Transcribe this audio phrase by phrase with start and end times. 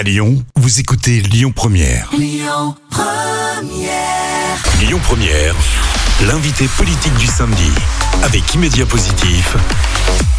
[0.00, 2.08] À Lyon, vous écoutez Lyon Première.
[2.16, 2.74] Lyon
[5.02, 5.54] Première,
[6.26, 7.70] l'invité politique du samedi.
[8.22, 9.58] Avec Immédiat Positif,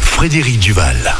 [0.00, 1.14] Frédéric Duval.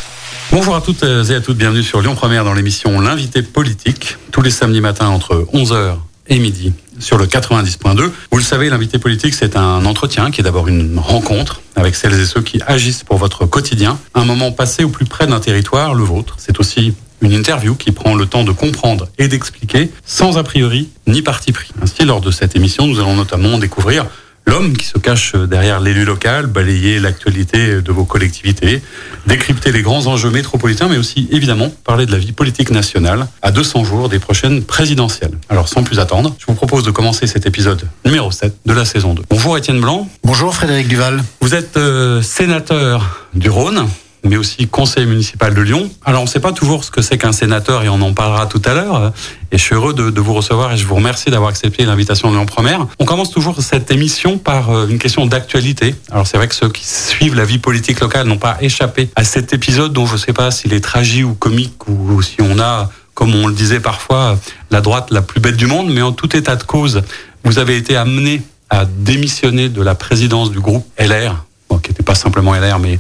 [0.51, 4.43] Bonjour à toutes et à toutes, bienvenue sur Lyon Première dans l'émission L'invité politique, tous
[4.43, 8.11] les samedis matins entre 11h et midi sur le 90.2.
[8.33, 12.19] Vous le savez, l'invité politique, c'est un entretien qui est d'abord une rencontre avec celles
[12.19, 15.95] et ceux qui agissent pour votre quotidien, un moment passé au plus près d'un territoire,
[15.95, 16.35] le vôtre.
[16.39, 20.91] C'est aussi une interview qui prend le temps de comprendre et d'expliquer sans a priori
[21.07, 21.71] ni parti pris.
[21.83, 24.07] Ainsi, lors de cette émission, nous allons notamment découvrir
[24.47, 28.83] l'homme qui se cache derrière l'élu local, balayer l'actualité de vos collectivités,
[29.27, 33.51] décrypter les grands enjeux métropolitains, mais aussi évidemment parler de la vie politique nationale à
[33.51, 35.39] 200 jours des prochaines présidentielles.
[35.49, 38.85] Alors sans plus attendre, je vous propose de commencer cet épisode numéro 7 de la
[38.85, 39.23] saison 2.
[39.31, 40.09] Bonjour Étienne Blanc.
[40.25, 41.23] Bonjour Frédéric Duval.
[41.41, 43.87] Vous êtes euh, sénateur du Rhône
[44.25, 45.91] mais aussi conseil municipal de Lyon.
[46.05, 48.47] Alors, on ne sait pas toujours ce que c'est qu'un sénateur et on en parlera
[48.47, 49.13] tout à l'heure.
[49.51, 52.31] Et je suis heureux de, de, vous recevoir et je vous remercie d'avoir accepté l'invitation
[52.31, 52.87] de Lyon Première.
[52.99, 55.95] On commence toujours cette émission par euh, une question d'actualité.
[56.11, 59.25] Alors, c'est vrai que ceux qui suivent la vie politique locale n'ont pas échappé à
[59.25, 62.61] cet épisode dont je ne sais pas s'il est tragique ou comique ou si on
[62.61, 64.39] a, comme on le disait parfois,
[64.71, 65.93] la droite la plus bête du monde.
[65.93, 67.03] Mais en tout état de cause,
[67.45, 71.45] vous avez été amené à démissionner de la présidence du groupe LR
[71.79, 72.99] qui n'était pas simplement LR, mais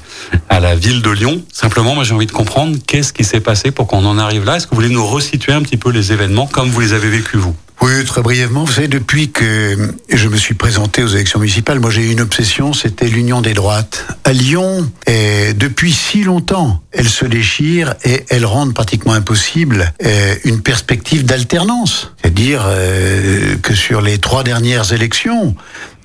[0.48, 1.42] à la ville de Lyon.
[1.52, 4.56] Simplement, moi j'ai envie de comprendre qu'est-ce qui s'est passé pour qu'on en arrive là.
[4.56, 7.08] Est-ce que vous voulez nous resituer un petit peu les événements comme vous les avez
[7.08, 7.54] vécus vous?
[7.82, 8.62] Oui, très brièvement.
[8.62, 12.20] Vous savez, depuis que je me suis présenté aux élections municipales, moi j'ai eu une
[12.20, 14.06] obsession, c'était l'union des droites.
[14.22, 20.36] À Lyon, et depuis si longtemps, elle se déchire et elle rend pratiquement impossible euh,
[20.44, 22.12] une perspective d'alternance.
[22.20, 25.56] C'est-à-dire euh, que sur les trois dernières élections,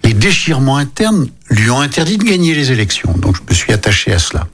[0.08, 3.14] les déchirements internes lui ont interdit de gagner les élections.
[3.18, 4.48] Donc je me suis attaché à cela.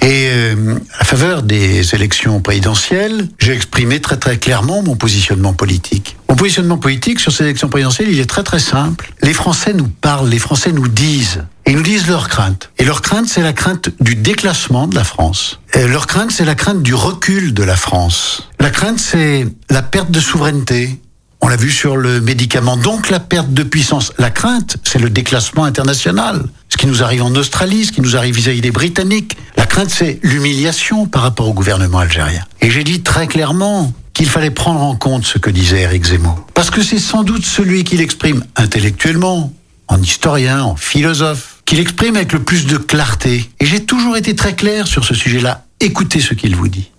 [0.00, 6.16] Et euh, à faveur des élections présidentielles, j'ai exprimé très très clairement mon positionnement politique.
[6.28, 9.12] Mon positionnement politique sur ces élections présidentielles, il est très très simple.
[9.22, 12.70] Les Français nous parlent, les Français nous disent, ils nous disent leur crainte.
[12.78, 15.58] Et leur crainte, c'est la crainte du déclassement de la France.
[15.74, 18.48] Et leur crainte, c'est la crainte du recul de la France.
[18.60, 21.00] La crainte, c'est la perte de souveraineté,
[21.42, 22.76] on l'a vu sur le médicament.
[22.76, 26.44] Donc la perte de puissance, la crainte, c'est le déclassement international.
[26.68, 29.36] Ce qui nous arrive en Australie, ce qui nous arrive vis-à-vis des Britanniques.
[29.56, 32.42] La crainte, c'est l'humiliation par rapport au gouvernement algérien.
[32.60, 36.46] Et j'ai dit très clairement qu'il fallait prendre en compte ce que disait Eric Zemmour.
[36.54, 39.52] Parce que c'est sans doute celui qui l'exprime intellectuellement,
[39.88, 43.50] en historien, en philosophe, qui l'exprime avec le plus de clarté.
[43.58, 45.64] Et j'ai toujours été très clair sur ce sujet-là.
[45.80, 46.91] Écoutez ce qu'il vous dit.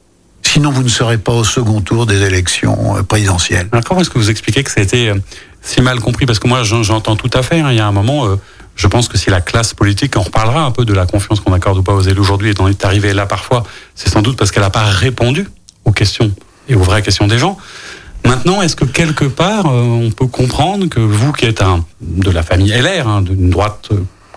[0.54, 3.68] Sinon, vous ne serez pas au second tour des élections euh, présidentielles.
[3.72, 5.16] Alors, comment est-ce que vous expliquez que ça a été euh,
[5.64, 6.28] si mal compris?
[6.28, 7.60] Parce que moi, j'entends tout à fait.
[7.60, 8.36] Hein, il y a un moment, euh,
[8.76, 11.54] je pense que si la classe politique, on reparlera un peu de la confiance qu'on
[11.54, 13.64] accorde ou pas aux élus aujourd'hui, étant est arrivé là parfois,
[13.96, 15.48] c'est sans doute parce qu'elle n'a pas répondu
[15.86, 16.32] aux questions
[16.70, 17.58] et aux vraies questions des gens.
[18.24, 22.44] Maintenant, est-ce que quelque part, on peut comprendre que vous, qui êtes un, de la
[22.44, 23.90] famille LR, hein, d'une droite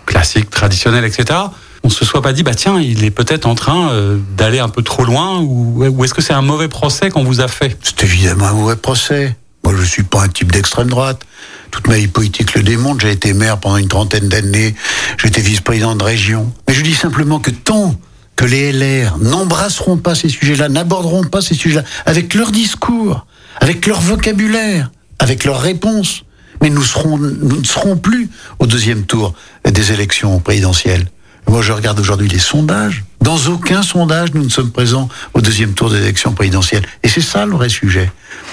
[0.06, 1.41] classique, traditionnelle, etc.,
[1.83, 4.69] on se soit pas dit, bah tiens, il est peut-être en train euh, d'aller un
[4.69, 7.77] peu trop loin, ou, est-ce que c'est un mauvais procès qu'on vous a fait?
[7.83, 9.37] C'est évidemment un mauvais procès.
[9.65, 11.23] Moi, je suis pas un type d'extrême droite.
[11.71, 13.01] Toute ma vie politique le démontre.
[13.01, 14.75] J'ai été maire pendant une trentaine d'années.
[15.19, 16.53] J'étais vice-président de région.
[16.69, 17.97] Mais je dis simplement que tant
[18.37, 23.27] que les LR n'embrasseront pas ces sujets-là, n'aborderont pas ces sujets-là, avec leur discours,
[23.61, 26.25] avec leur vocabulaire, avec leurs réponses,
[26.63, 31.07] mais nous, serons, nous ne serons plus au deuxième tour des élections présidentielles.
[31.49, 33.05] Moi, je regarde aujourd'hui les sondages.
[33.21, 36.84] Dans aucun sondage, nous ne sommes présents au deuxième tour des élections présidentielles.
[37.03, 38.11] Et c'est ça le vrai sujet.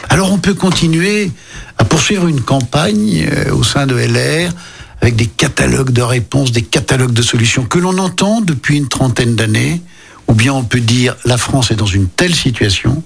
[0.10, 1.32] Alors, on peut continuer
[1.78, 4.52] à poursuivre une campagne euh, au sein de LR
[5.02, 9.36] avec des catalogues de réponses, des catalogues de solutions que l'on entend depuis une trentaine
[9.36, 9.82] d'années.
[10.28, 13.04] Ou bien on peut dire la France est dans une telle situation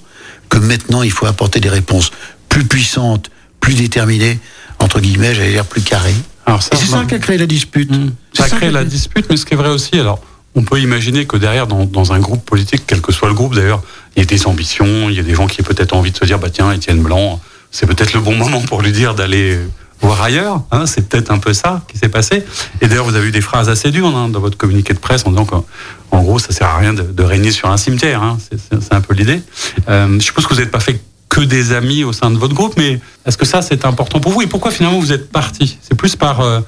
[0.50, 2.12] que maintenant il faut apporter des réponses
[2.48, 4.40] plus puissantes, plus déterminées,
[4.80, 6.16] entre guillemets, j'allais dire plus carrées.
[6.59, 7.91] C'est ça qui a créé la dispute.
[7.91, 8.12] Mmh.
[8.34, 10.19] Ça a créé la dispute, mais ce qui est vrai aussi, alors
[10.56, 13.53] on peut imaginer que derrière, dans, dans, un groupe politique, quel que soit le groupe
[13.53, 13.84] d'ailleurs,
[14.16, 16.18] il y a des ambitions, il y a des gens qui ont peut-être envie de
[16.18, 17.39] se dire, bah tiens, Étienne Blanc,
[17.69, 19.60] c'est peut-être le bon moment pour lui dire d'aller
[20.01, 20.63] voir ailleurs.
[20.72, 22.44] Hein, c'est peut-être un peu ça qui s'est passé.
[22.81, 25.25] Et d'ailleurs, vous avez eu des phrases assez dures hein, dans votre communiqué de presse
[25.25, 28.24] en disant qu'en gros, ça sert à rien de, de régner sur un cimetière.
[28.24, 29.42] Hein, c'est un peu l'idée.
[29.89, 31.00] Euh, je suppose que vous n'êtes pas fait
[31.38, 34.31] que des amis au sein de votre groupe, mais est-ce que ça c'est important pour
[34.31, 35.78] vous et pourquoi finalement vous êtes parti?
[35.81, 36.62] C'est plus par euh,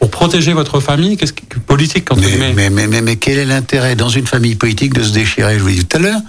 [0.00, 3.44] pour protéger votre famille Qu'est-ce que politique entre mais, mais, mais, mais, mais quel est
[3.44, 5.58] l'intérêt dans une famille politique de se déchirer?
[5.58, 6.20] Je vous l'ai dit tout à l'heure.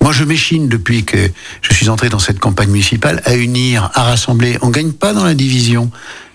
[0.00, 1.30] Moi, je m'échine depuis que
[1.62, 4.58] je suis entré dans cette campagne municipale à unir, à rassembler.
[4.62, 5.90] On gagne pas dans la division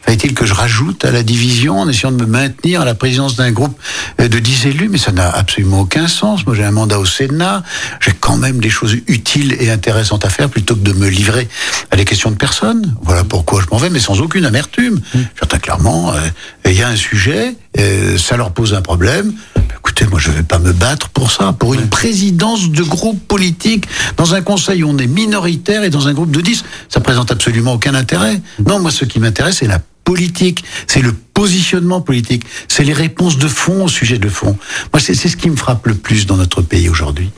[0.07, 3.35] Fallait-il que je rajoute à la division en essayant de me maintenir à la présidence
[3.35, 3.77] d'un groupe
[4.21, 4.87] euh, de 10 élus?
[4.87, 6.45] Mais ça n'a absolument aucun sens.
[6.45, 7.61] Moi, j'ai un mandat au Sénat.
[7.99, 11.49] J'ai quand même des choses utiles et intéressantes à faire plutôt que de me livrer
[11.91, 12.95] à des questions de personnes.
[13.01, 14.95] Voilà pourquoi je m'en vais, mais sans aucune amertume.
[14.95, 15.19] Mmh.
[15.41, 16.19] J'entends clairement, euh,
[16.65, 19.33] il y a un sujet, euh, ça leur pose un problème.
[19.77, 23.85] Écoutez, moi, je vais pas me battre pour ça, pour une présidence de groupe politique
[24.15, 26.63] dans un conseil où on est minoritaire et dans un groupe de 10.
[26.87, 28.41] Ça présente absolument aucun intérêt.
[28.65, 33.37] Non, moi, ce qui m'intéresse, c'est la politique, c'est le positionnement politique, c'est les réponses
[33.37, 34.57] de fond au sujet de fond.
[34.93, 37.29] Moi, c'est ce qui me frappe le plus dans notre pays aujourd'hui.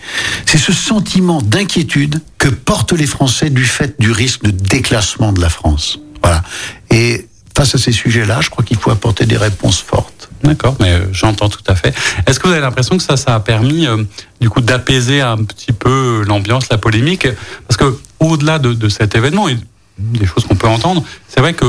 [0.45, 5.42] C'est ce sentiment d'inquiétude que portent les Français du fait du risque de déclassement de
[5.42, 5.98] la France.
[6.21, 6.44] Voilà.
[6.92, 7.27] Et
[7.57, 10.30] face à ces sujets-là, je crois qu'il faut apporter des réponses fortes.
[10.44, 11.95] D'accord, mais euh, j'entends tout à fait.
[12.27, 14.04] Est-ce que vous avez l'impression que ça, ça a permis, euh,
[14.42, 17.27] du coup, d'apaiser un petit peu l'ambiance, la polémique?
[17.68, 19.57] Parce que au-delà de, de, cet événement, et
[19.98, 21.66] des choses qu'on peut entendre, c'est vrai que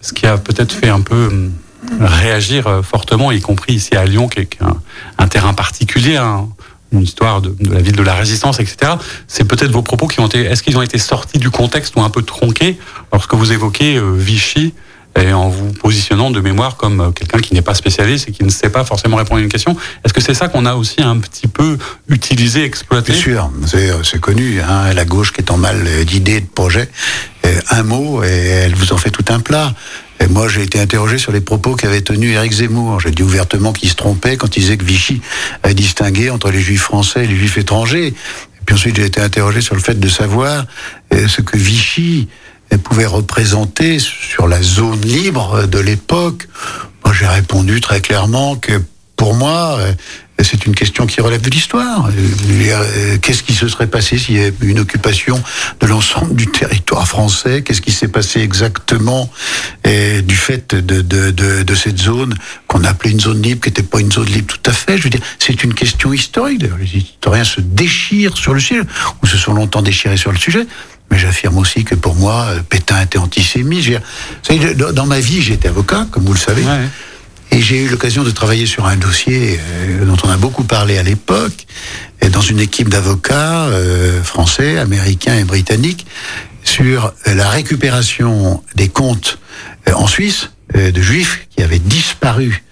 [0.00, 1.52] ce qui a peut-être fait un peu hum,
[2.00, 4.58] réagir euh, fortement, y compris ici à Lyon, qui est
[5.18, 6.48] un, terrain particulier, hein,
[6.92, 8.92] une histoire de, la ville de la résistance, etc.
[9.28, 12.02] C'est peut-être vos propos qui ont été, est-ce qu'ils ont été sortis du contexte ou
[12.02, 12.78] un peu tronqués
[13.12, 14.74] lorsque vous évoquez euh, Vichy
[15.16, 18.44] et en vous positionnant de mémoire comme euh, quelqu'un qui n'est pas spécialiste et qui
[18.44, 19.76] ne sait pas forcément répondre à une question.
[20.04, 21.78] Est-ce que c'est ça qu'on a aussi un petit peu
[22.08, 23.50] utilisé, exploité Bien sûr,
[24.04, 24.60] c'est connu.
[24.60, 26.88] Hein, la gauche qui est en mal d'idées, de projets,
[27.70, 29.74] un mot et elle vous en fait tout un plat.
[30.20, 33.00] Et moi, j'ai été interrogé sur les propos qu'avait tenus Éric Zemmour.
[33.00, 35.22] J'ai dit ouvertement qu'il se trompait quand il disait que Vichy
[35.62, 38.08] a distingué entre les juifs français et les juifs étrangers.
[38.08, 38.14] Et
[38.66, 40.66] puis ensuite, j'ai été interrogé sur le fait de savoir
[41.14, 42.28] euh, ce que Vichy
[42.72, 46.48] euh, pouvait représenter sur la zone libre de l'époque.
[47.04, 48.80] Moi, j'ai répondu très clairement que
[49.16, 49.92] pour moi, euh,
[50.42, 52.08] c'est une question qui relève de l'histoire.
[52.08, 55.42] Euh, qu'est-ce qui se serait passé s'il y avait une occupation
[55.80, 57.62] de l'ensemble du territoire français?
[57.62, 59.30] Qu'est-ce qui s'est passé exactement
[59.84, 62.34] et du fait de, de, de, de cette zone
[62.66, 64.96] qu'on appelait une zone libre, qui n'était pas une zone libre tout à fait?
[64.96, 66.60] Je veux dire, c'est une question historique.
[66.60, 68.80] D'ailleurs, les historiens se déchirent sur le sujet,
[69.22, 70.66] ou se sont longtemps déchirés sur le sujet.
[71.10, 74.00] Mais j'affirme aussi que pour moi, Pétain était antisémite.
[74.94, 76.62] Dans ma vie, j'étais avocat, comme vous le savez.
[76.62, 76.88] Ouais.
[77.52, 80.98] Et j'ai eu l'occasion de travailler sur un dossier euh, dont on a beaucoup parlé
[80.98, 81.66] à l'époque,
[82.30, 86.06] dans une équipe d'avocats euh, français, américains et britanniques,
[86.62, 89.38] sur la récupération des comptes
[89.88, 92.62] euh, en Suisse de juifs qui avaient disparu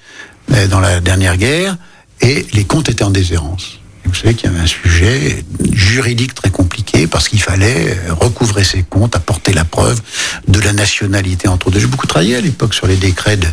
[0.70, 1.76] dans la dernière guerre,
[2.20, 3.80] et les comptes étaient en déshérence.
[4.08, 8.82] Vous savez qu'il y avait un sujet juridique très compliqué parce qu'il fallait recouvrer ses
[8.82, 10.00] comptes, apporter la preuve
[10.48, 11.78] de la nationalité entre deux.
[11.78, 13.46] J'ai beaucoup travaillé à l'époque sur les décrets de,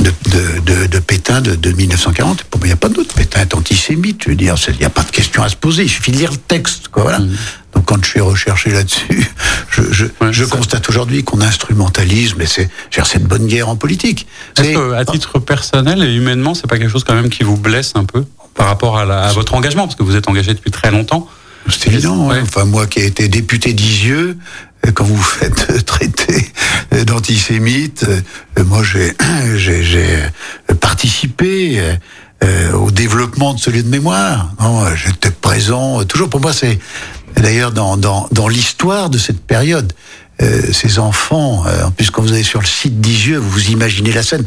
[0.00, 2.44] de, de, de Pétain de, de 1940.
[2.62, 3.14] il n'y a pas d'autre.
[3.14, 4.22] Pétain est antisémite.
[4.24, 5.84] Je veux dire, il n'y a pas de question à se poser.
[5.84, 6.88] Il suffit de lire le texte.
[6.88, 7.18] Quoi, voilà.
[7.18, 7.36] Mmh.
[7.74, 9.26] Donc quand je suis recherché là-dessus,
[9.70, 12.68] je, je, ouais, je constate aujourd'hui qu'on instrumentalise, mais c'est
[13.04, 14.26] cette bonne guerre en politique.
[14.58, 17.56] Est-ce que, à titre personnel et humainement, c'est pas quelque chose quand même qui vous
[17.56, 18.24] blesse un peu?
[18.54, 21.28] Par rapport à, la, à, votre engagement, parce que vous êtes engagé depuis très longtemps.
[21.68, 22.28] C'est évident.
[22.28, 22.40] Ouais.
[22.42, 24.36] Enfin, moi qui ai été député d'Isieux,
[24.94, 26.52] quand vous faites traiter
[27.06, 28.04] d'antisémite,
[28.58, 29.14] moi j'ai
[30.80, 31.80] participé
[32.42, 34.50] euh, au développement de ce lieu de mémoire.
[34.96, 36.04] J'étais présent.
[36.04, 36.78] Toujours pour moi, c'est
[37.36, 39.92] d'ailleurs dans, dans, dans l'histoire de cette période.
[40.40, 43.70] Euh, ces enfants, euh, en plus quand vous allez sur le site d'Isieux, vous vous
[43.70, 44.44] imaginez la scène,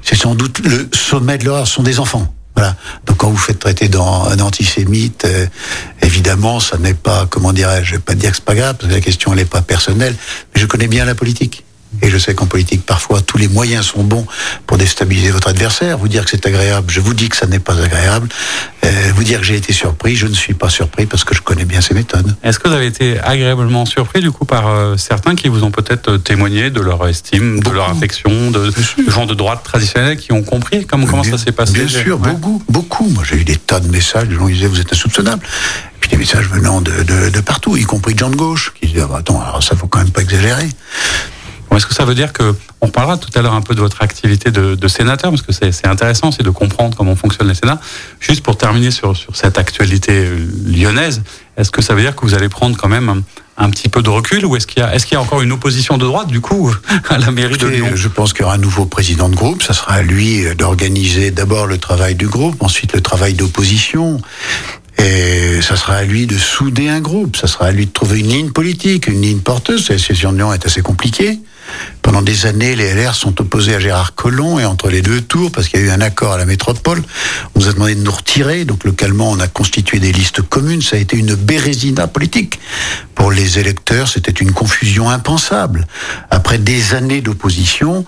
[0.00, 2.32] c'est sans doute le sommet de l'horreur, ce sont des enfants.
[2.54, 2.76] Voilà.
[3.06, 5.46] Donc quand vous faites traiter d'un antisémite, euh,
[6.02, 8.88] évidemment, ça n'est pas, comment dirais-je, je vais pas dire que c'est pas grave, parce
[8.88, 10.14] que la question elle n'est pas personnelle,
[10.54, 11.63] mais je connais bien la politique.
[12.02, 14.26] Et je sais qu'en politique, parfois, tous les moyens sont bons
[14.66, 15.98] pour déstabiliser votre adversaire.
[15.98, 18.28] Vous dire que c'est agréable, je vous dis que ça n'est pas agréable.
[18.84, 21.40] Euh, vous dire que j'ai été surpris, je ne suis pas surpris parce que je
[21.40, 22.36] connais bien ces méthodes.
[22.42, 25.70] Est-ce que vous avez été agréablement surpris, du coup, par euh, certains qui vous ont
[25.70, 27.70] peut-être euh, témoigné de leur estime, beaucoup.
[27.70, 31.38] de leur affection, de, de gens de droite traditionnels qui ont compris comment, comment ça
[31.38, 31.72] s'est passé?
[31.72, 32.32] Bien sûr, ouais.
[32.32, 33.08] beaucoup, beaucoup.
[33.08, 35.42] Moi, j'ai eu des tas de messages, les gens disaient vous êtes insoupçonnable
[36.04, 38.88] puis des messages venant de, de, de, partout, y compris de gens de gauche, qui
[38.88, 40.68] disaient ah, attends, alors ça faut quand même pas exagérer.
[41.76, 44.02] Est-ce que ça veut dire que on parlera tout à l'heure un peu de votre
[44.02, 47.80] activité de, de sénateur parce que c'est intéressant aussi de comprendre comment fonctionne le Sénat.
[48.20, 50.28] Juste pour terminer sur, sur cette actualité
[50.66, 51.22] lyonnaise,
[51.56, 53.22] est-ce que ça veut dire que vous allez prendre quand même un,
[53.56, 56.04] un petit peu de recul ou est-ce qu'il y a y encore une opposition de
[56.04, 56.74] droite du coup
[57.08, 57.90] à la mairie de Lyon?
[57.94, 59.62] Je pense qu'il y aura un nouveau président de groupe.
[59.62, 64.20] Ça sera à lui d'organiser d'abord le travail du groupe, ensuite le travail d'opposition.
[64.98, 68.20] Et ça sera à lui de souder un groupe, ça sera à lui de trouver
[68.20, 69.88] une ligne politique, une ligne porteuse.
[69.88, 71.40] La situation de Lyon est assez compliquée.
[72.02, 75.50] Pendant des années, les LR sont opposés à Gérard Collomb et entre les deux tours,
[75.50, 77.02] parce qu'il y a eu un accord à la métropole,
[77.54, 78.64] on nous a demandé de nous retirer.
[78.64, 80.82] Donc localement, on a constitué des listes communes.
[80.82, 82.60] Ça a été une bérésina politique.
[83.14, 85.86] Pour les électeurs, c'était une confusion impensable.
[86.30, 88.04] Après des années d'opposition,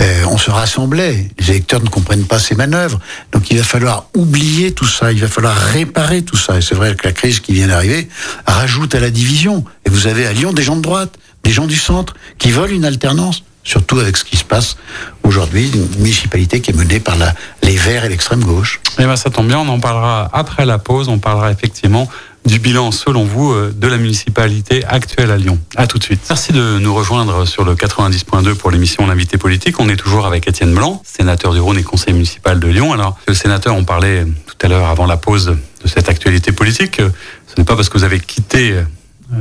[0.00, 1.28] euh, on se rassemblait.
[1.38, 2.98] Les électeurs ne comprennent pas ces manœuvres.
[3.32, 5.12] Donc il va falloir oublier tout ça.
[5.12, 6.58] Il va falloir réparer tout ça.
[6.58, 8.08] Et c'est vrai que la crise qui vient d'arriver
[8.46, 9.64] rajoute à la division.
[9.84, 12.72] Et vous avez à Lyon des gens de droite, des gens du centre qui veulent
[12.72, 14.76] une alternance surtout avec ce qui se passe
[15.22, 18.80] aujourd'hui, une municipalité qui est menée par la, les Verts et l'extrême gauche.
[18.98, 22.08] Eh bien, ça tombe bien, on en parlera après la pause, on parlera effectivement
[22.46, 25.58] du bilan, selon vous, euh, de la municipalité actuelle à Lyon.
[25.76, 26.20] À tout de suite.
[26.28, 29.78] Merci de nous rejoindre sur le 90.2 pour l'émission L'invité politique.
[29.80, 32.92] On est toujours avec Étienne Blanc, sénateur du Rhône et conseiller municipal de Lyon.
[32.92, 36.96] Alors, le sénateur, on parlait tout à l'heure avant la pause de cette actualité politique.
[36.98, 38.82] Ce n'est pas parce que vous avez quitté euh,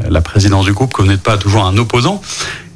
[0.10, 2.22] la présidence du groupe que vous n'êtes pas toujours un opposant.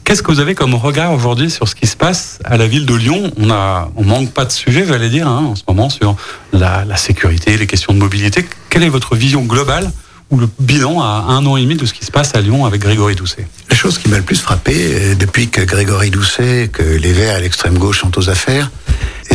[0.09, 2.87] Qu'est-ce que vous avez comme regard aujourd'hui sur ce qui se passe à la ville
[2.87, 3.31] de Lyon?
[3.37, 6.15] On a, on manque pas de sujets, j'allais dire, hein, en ce moment sur
[6.51, 8.43] la, la, sécurité, les questions de mobilité.
[8.71, 9.91] Quelle est votre vision globale
[10.31, 12.65] ou le bilan à un an et demi de ce qui se passe à Lyon
[12.65, 13.47] avec Grégory Doucet?
[13.69, 17.35] La chose qui m'a le plus frappé euh, depuis que Grégory Doucet, que les Verts
[17.35, 18.71] à l'extrême gauche sont aux affaires,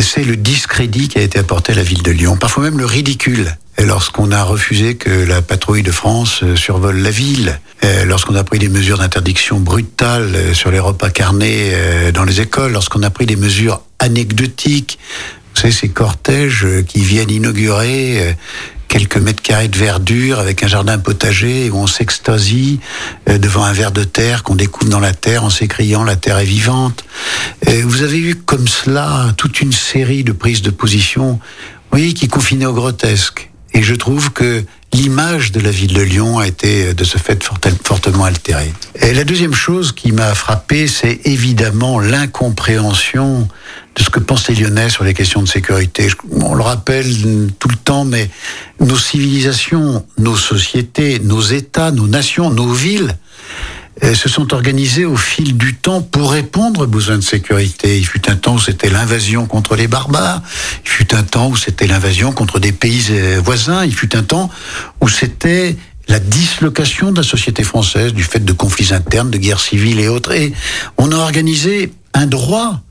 [0.01, 2.85] c'est le discrédit qui a été apporté à la ville de Lyon, parfois même le
[2.85, 3.57] ridicule.
[3.83, 8.43] Lorsqu'on a refusé que la patrouille de France euh, survole la ville, euh, lorsqu'on a
[8.45, 11.71] pris des mesures d'interdiction brutales euh, sur les repas carnés
[12.13, 14.97] dans les écoles, lorsqu'on a pris des mesures anecdotiques,
[15.53, 18.35] vous savez, ces cortèges qui viennent inaugurer
[18.87, 22.79] quelques mètres carrés de verdure avec un jardin potager où on s'extasie
[23.27, 26.45] devant un ver de terre qu'on découvre dans la terre en s'écriant la terre est
[26.45, 27.03] vivante.
[27.67, 31.39] Vous avez eu comme cela toute une série de prises de position,
[31.91, 33.49] oui, qui confinaient au grotesque.
[33.73, 34.63] Et je trouve que
[34.93, 37.43] l'image de la ville de Lyon a été de ce fait
[37.83, 38.71] fortement altérée.
[39.01, 43.49] Et la deuxième chose qui m'a frappé, c'est évidemment l'incompréhension
[43.95, 46.07] de ce que pensent les Lyonnais sur les questions de sécurité.
[46.31, 47.07] On le rappelle
[47.59, 48.29] tout le temps, mais
[48.79, 53.15] nos civilisations, nos sociétés, nos États, nos nations, nos villes
[54.03, 57.97] euh, se sont organisés au fil du temps pour répondre aux besoins de sécurité.
[57.97, 60.41] Il fut un temps où c'était l'invasion contre les barbares,
[60.83, 64.23] il fut un temps où c'était l'invasion contre des pays euh, voisins, il fut un
[64.23, 64.49] temps
[64.99, 65.77] où c'était
[66.09, 70.09] la dislocation de la société française du fait de conflits internes, de guerres civiles et
[70.09, 70.33] autres.
[70.33, 70.53] Et
[70.97, 72.81] on a organisé un droit,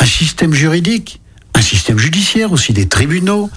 [0.00, 1.20] un système juridique,
[1.54, 3.50] un système judiciaire aussi, des tribunaux,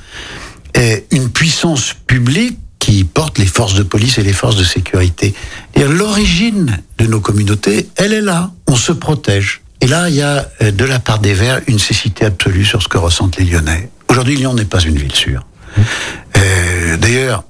[0.76, 5.34] et une puissance publique qui porte les forces de police et les forces de sécurité.
[5.76, 8.52] Et l'origine de nos communautés, elle est là.
[8.68, 9.62] On se protège.
[9.80, 12.82] Et là, il y a euh, de la part des Verts une cécité absolue sur
[12.82, 13.90] ce que ressentent les Lyonnais.
[14.10, 15.46] Aujourd'hui, Lyon n'est pas une ville sûre.
[16.38, 17.44] Euh, D'ailleurs,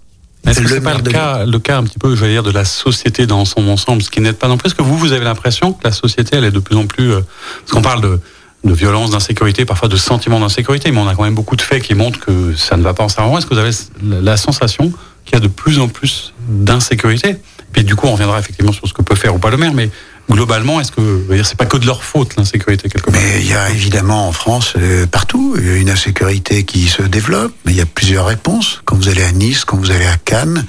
[0.47, 2.51] est-ce que c'est pas le cas, le cas un petit peu, je vais dire, de
[2.51, 4.67] la société dans son ensemble, ce qui n'aide pas non plus?
[4.67, 7.11] Est-ce que vous, vous avez l'impression que la société, elle est de plus en plus,
[7.11, 7.21] euh,
[7.61, 8.19] parce qu'on parle de,
[8.63, 11.83] de violence, d'insécurité, parfois de sentiment d'insécurité, mais on a quand même beaucoup de faits
[11.83, 13.37] qui montrent que ça ne va pas en savoir.
[13.37, 14.91] Est-ce que vous avez la sensation
[15.25, 17.37] qu'il y a de plus en plus d'insécurité?
[17.71, 19.73] Puis du coup, on reviendra effectivement sur ce que peut faire ou pas le maire,
[19.73, 19.89] mais
[20.29, 23.19] globalement, est-ce que c'est pas que de leur faute l'insécurité quelque part?
[23.19, 27.73] Mais il y a évidemment en France euh, partout une insécurité qui se développe, mais
[27.73, 28.81] il y a plusieurs réponses.
[28.85, 30.65] Quand vous allez à Nice, quand vous allez à Cannes,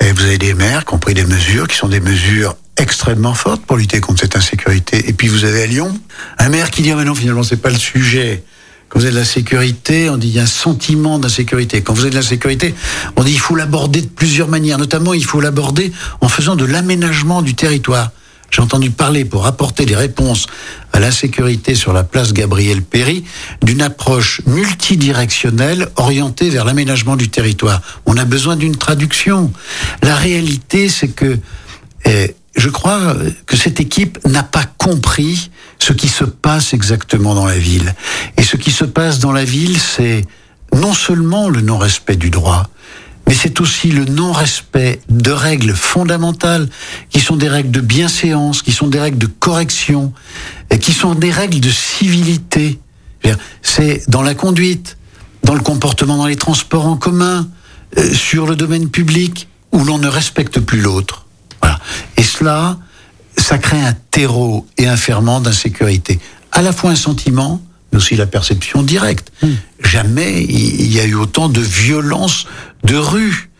[0.00, 3.34] et vous avez des maires qui ont pris des mesures qui sont des mesures extrêmement
[3.34, 5.08] fortes pour lutter contre cette insécurité.
[5.08, 5.98] Et puis vous avez à Lyon
[6.38, 8.42] un maire qui dit ah mais non finalement c'est pas le sujet.
[8.88, 11.82] Quand vous avez de la sécurité, on dit il y a un sentiment d'insécurité.
[11.82, 12.74] Quand vous avez de la sécurité,
[13.16, 14.78] on dit il faut l'aborder de plusieurs manières.
[14.78, 18.10] Notamment, il faut l'aborder en faisant de l'aménagement du territoire.
[18.50, 20.46] J'ai entendu parler, pour apporter des réponses
[20.92, 23.24] à l'insécurité sur la place Gabriel Péry,
[23.62, 27.82] d'une approche multidirectionnelle orientée vers l'aménagement du territoire.
[28.06, 29.52] On a besoin d'une traduction.
[30.02, 31.38] La réalité, c'est que
[32.04, 33.14] eh, je crois
[33.46, 37.94] que cette équipe n'a pas compris ce qui se passe exactement dans la ville.
[38.36, 40.24] Et ce qui se passe dans la ville, c'est
[40.74, 42.68] non seulement le non-respect du droit,
[43.26, 46.68] mais c'est aussi le non-respect de règles fondamentales,
[47.10, 50.12] qui sont des règles de bienséance, qui sont des règles de correction,
[50.70, 52.78] et qui sont des règles de civilité.
[53.62, 54.96] C'est dans la conduite,
[55.42, 57.48] dans le comportement dans les transports en commun,
[57.98, 61.25] euh, sur le domaine public, où l'on ne respecte plus l'autre.
[62.16, 62.78] Et cela,
[63.36, 66.18] ça crée un terreau et un ferment d'insécurité.
[66.52, 69.32] À la fois un sentiment, mais aussi la perception directe.
[69.42, 69.54] Hmm.
[69.84, 72.46] Jamais il y a eu autant de violence
[72.84, 73.50] de rue.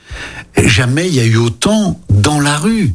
[0.65, 2.95] Jamais il y a eu autant dans la rue.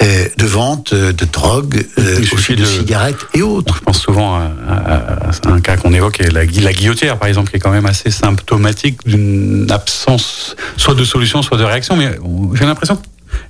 [0.00, 3.74] Euh, de vente de drogue, euh, aussi de, cigarettes et autres.
[3.74, 7.58] Je pense souvent à, un cas qu'on évoque, la, la guillotière par exemple, qui est
[7.58, 11.96] quand même assez symptomatique d'une absence soit de solution, soit de réaction.
[11.96, 12.16] Mais
[12.54, 13.02] j'ai l'impression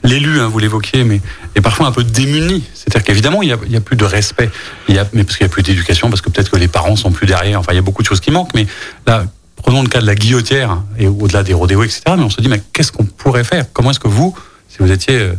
[0.02, 1.20] l'élu, hein, vous l'évoquiez, mais
[1.54, 2.64] est parfois un peu démuni.
[2.74, 4.50] C'est-à-dire qu'évidemment, il n'y a, plus de respect.
[4.88, 6.68] Il y a, mais parce qu'il n'y a plus d'éducation, parce que peut-être que les
[6.68, 7.60] parents sont plus derrière.
[7.60, 8.54] Enfin, il y a beaucoup de choses qui manquent.
[8.54, 8.66] Mais
[9.06, 9.24] là,
[9.56, 12.02] prenons le cas de la guillotière et au-delà des rodéos, etc.
[12.16, 13.66] Mais on se dit, mais qu'est-ce qu'on pourrait faire?
[13.72, 14.34] Comment est-ce que vous,
[14.68, 15.32] si vous étiez euh,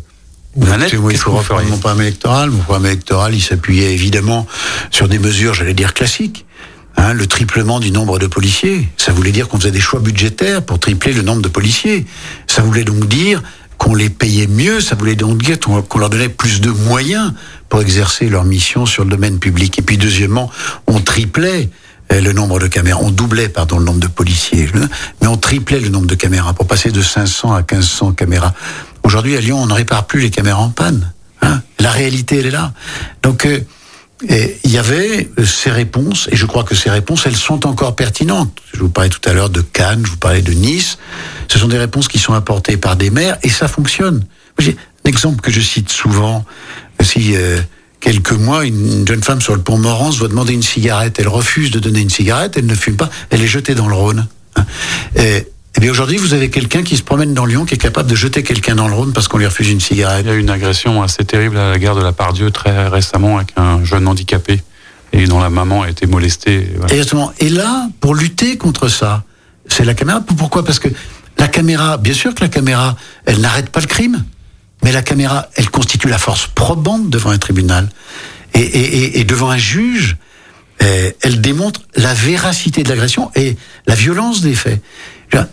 [0.56, 2.50] Manette, il faut refaire mon programme électoral.
[2.50, 4.48] Mon programme électoral, il s'appuyait évidemment
[4.90, 6.46] sur des mesures, j'allais dire classiques.
[6.98, 8.90] Hein, le triplement du nombre de policiers.
[8.98, 12.06] Ça voulait dire qu'on faisait des choix budgétaires pour tripler le nombre de policiers.
[12.46, 13.42] Ça voulait donc dire
[13.80, 17.34] qu'on les payait mieux, ça voulait donc dire qu'on leur donnait plus de moyens
[17.70, 19.80] pour exercer leur mission sur le domaine public.
[19.80, 20.52] Et puis deuxièmement,
[20.86, 21.70] on triplait
[22.12, 24.70] euh, le nombre de caméras, on doublait pardon le nombre de policiers,
[25.22, 28.54] mais on triplait le nombre de caméras pour passer de 500 à 1500 caméras.
[29.04, 31.14] Aujourd'hui à Lyon, on ne répare plus les caméras en panne.
[31.42, 31.62] Hein.
[31.80, 32.74] La réalité, elle est là.
[33.24, 33.60] Donc euh,
[34.22, 37.96] il y avait euh, ces réponses, et je crois que ces réponses, elles sont encore
[37.96, 38.58] pertinentes.
[38.74, 40.98] Je vous parlais tout à l'heure de Cannes, je vous parlais de Nice.
[41.48, 44.26] Ce sont des réponses qui sont apportées par des maires, et ça fonctionne.
[44.60, 44.74] Un
[45.06, 46.46] exemple que je cite souvent.
[47.02, 47.62] Si euh,
[48.02, 51.72] quelques mois, une jeune femme sur le pont Morance doit demander une cigarette, elle refuse
[51.72, 54.28] de donner une cigarette, elle ne fume pas, elle est jetée dans le Rhône.
[54.58, 54.66] Hein.
[55.16, 58.10] Et eh bien aujourd'hui, vous avez quelqu'un qui se promène dans Lyon, qui est capable
[58.10, 60.26] de jeter quelqu'un dans le Rhône parce qu'on lui refuse une cigarette.
[60.26, 62.88] Il y a eu une agression assez terrible à la gare de la Pardieu très
[62.88, 64.62] récemment avec un jeune handicapé
[65.14, 66.68] et dont la maman a été molestée.
[66.90, 67.32] Exactement.
[67.40, 69.24] Et là, pour lutter contre ça,
[69.68, 70.22] c'est la caméra.
[70.22, 70.66] Pourquoi?
[70.66, 70.90] Parce que
[71.38, 72.96] la caméra, bien sûr que la caméra,
[73.26, 74.24] elle n'arrête pas le crime,
[74.84, 77.90] mais la caméra, elle constitue la force probante devant un tribunal
[78.54, 80.18] et, et, et devant un juge.
[80.82, 84.82] Eh, elle démontre la véracité de l'agression et la violence des faits.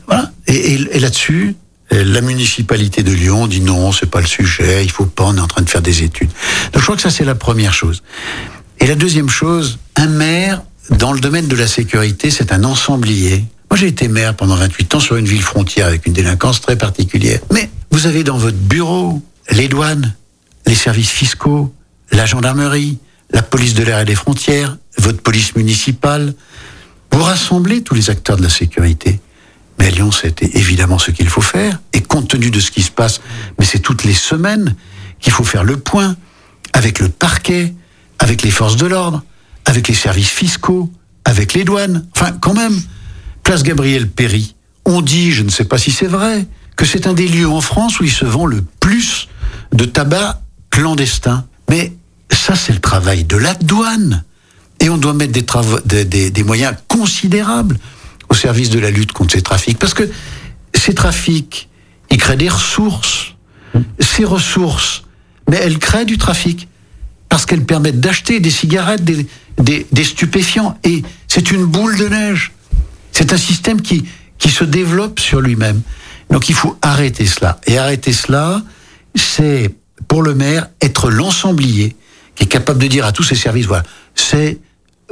[0.06, 0.32] Voilà.
[0.46, 1.56] Et, là-dessus,
[1.92, 5.36] euh, la municipalité de Lyon dit non, c'est pas le sujet, il faut pas, on
[5.36, 6.30] est en train de faire des études.
[6.72, 8.02] Donc je crois que ça c'est la première chose.
[8.80, 13.44] Et la deuxième chose, un maire dans le domaine de la sécurité, c'est un ensemblier.
[13.70, 16.76] Moi j'ai été maire pendant 28 ans sur une ville frontière avec une délinquance très
[16.76, 17.40] particulière.
[17.52, 20.14] Mais vous avez dans votre bureau les douanes,
[20.66, 21.72] les services fiscaux,
[22.12, 22.98] la gendarmerie,
[23.30, 26.34] la police de l'air et des frontières, votre police municipale.
[27.12, 29.20] Vous rassemblez tous les acteurs de la sécurité.
[29.78, 31.80] Mais à Lyon, c'était évidemment ce qu'il faut faire.
[31.92, 33.20] Et compte tenu de ce qui se passe,
[33.58, 34.74] mais c'est toutes les semaines
[35.20, 36.16] qu'il faut faire le point
[36.72, 37.74] avec le parquet,
[38.18, 39.22] avec les forces de l'ordre,
[39.64, 40.90] avec les services fiscaux,
[41.24, 42.06] avec les douanes.
[42.14, 42.80] Enfin, quand même,
[43.42, 44.54] place Gabriel Péry,
[44.84, 47.60] on dit, je ne sais pas si c'est vrai, que c'est un des lieux en
[47.60, 49.28] France où il se vend le plus
[49.72, 50.40] de tabac
[50.70, 51.44] clandestin.
[51.68, 51.92] Mais
[52.30, 54.24] ça, c'est le travail de la douane.
[54.78, 55.32] Et on doit mettre
[55.84, 57.78] des, moyens considérables
[58.28, 59.78] au service de la lutte contre ces trafics.
[59.78, 60.08] Parce que
[60.74, 61.68] ces trafics,
[62.10, 63.34] ils créent des ressources.
[64.00, 65.04] Ces ressources,
[65.50, 66.68] mais elles créent du trafic
[67.28, 70.78] parce qu'elles permettent d'acheter des cigarettes, des, stupéfiants.
[70.84, 72.52] Et c'est une boule de neige.
[73.12, 74.04] C'est un système qui,
[74.38, 75.82] qui se développe sur lui-même.
[76.30, 77.60] Donc il faut arrêter cela.
[77.66, 78.62] Et arrêter cela,
[79.14, 79.74] c'est
[80.08, 81.96] pour le maire être l'ensemblier
[82.34, 83.84] qui est capable de dire à tous ses services, voilà,
[84.14, 84.58] c'est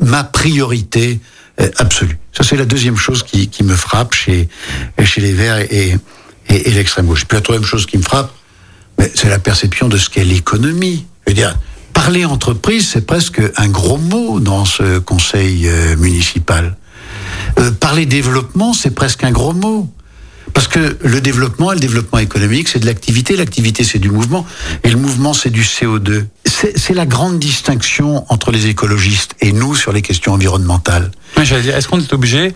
[0.00, 1.20] ma priorité
[1.78, 2.18] absolue.
[2.32, 4.48] Ça, c'est la deuxième chose qui, qui, me frappe chez,
[5.04, 5.96] chez les Verts et,
[6.48, 7.24] et, et l'extrême gauche.
[7.26, 8.32] Puis la troisième chose qui me frappe,
[9.14, 11.06] c'est la perception de ce qu'est l'économie.
[11.26, 11.56] Je veux dire,
[11.92, 16.76] parler entreprise, c'est presque un gros mot dans ce conseil euh, municipal.
[17.58, 19.88] Euh, parler développement, c'est presque un gros mot.
[20.54, 24.46] Parce que le développement, le développement économique, c'est de l'activité, l'activité c'est du mouvement,
[24.84, 26.24] et le mouvement c'est du CO2.
[26.44, 31.10] C'est la grande distinction entre les écologistes et nous sur les questions environnementales.
[31.36, 32.54] Est-ce qu'on est obligé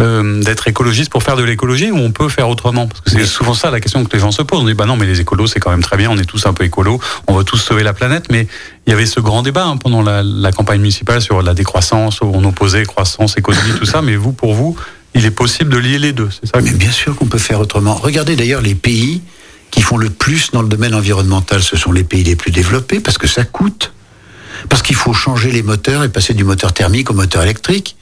[0.00, 2.88] euh, d'être écologiste pour faire de l'écologie ou on peut faire autrement?
[2.88, 4.62] Parce que c'est souvent ça la question que les gens se posent.
[4.62, 6.46] On dit bah non mais les écolos c'est quand même très bien, on est tous
[6.46, 8.24] un peu écolos, on va tous sauver la planète.
[8.30, 8.48] Mais
[8.86, 12.22] il y avait ce grand débat hein, pendant la, la, campagne municipale sur la décroissance,
[12.22, 14.00] où on opposait croissance, économie, tout ça.
[14.00, 14.76] Mais vous, pour vous,
[15.14, 17.60] il est possible de lier les deux, c'est ça Mais bien sûr qu'on peut faire
[17.60, 17.94] autrement.
[17.94, 19.22] Regardez d'ailleurs les pays
[19.70, 23.00] qui font le plus dans le domaine environnemental, ce sont les pays les plus développés
[23.00, 23.92] parce que ça coûte.
[24.68, 27.96] Parce qu'il faut changer les moteurs et passer du moteur thermique au moteur électrique.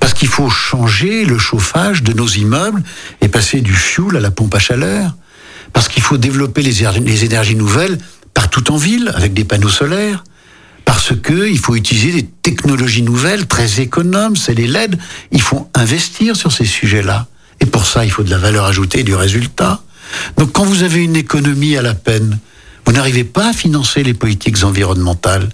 [0.00, 2.82] Parce qu'il faut changer le chauffage de nos immeubles
[3.20, 5.16] et passer du fioul à la pompe à chaleur.
[5.72, 7.98] Parce qu'il faut développer les, les énergies nouvelles
[8.32, 10.22] partout en ville avec des panneaux solaires
[10.88, 14.98] parce que il faut utiliser des technologies nouvelles très économes, c'est les LED.
[15.32, 17.26] Il faut investir sur ces sujets-là.
[17.60, 19.82] Et pour ça, il faut de la valeur ajoutée et du résultat.
[20.38, 22.38] Donc quand vous avez une économie à la peine,
[22.86, 25.50] vous n'arrivez pas à financer les politiques environnementales.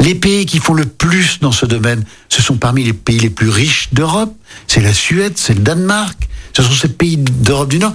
[0.00, 3.30] Les pays qui font le plus dans ce domaine, ce sont parmi les pays les
[3.30, 4.36] plus riches d'Europe.
[4.66, 6.28] C'est la Suède, c'est le Danemark.
[6.54, 7.94] Ce sont ces pays d'Europe du Nord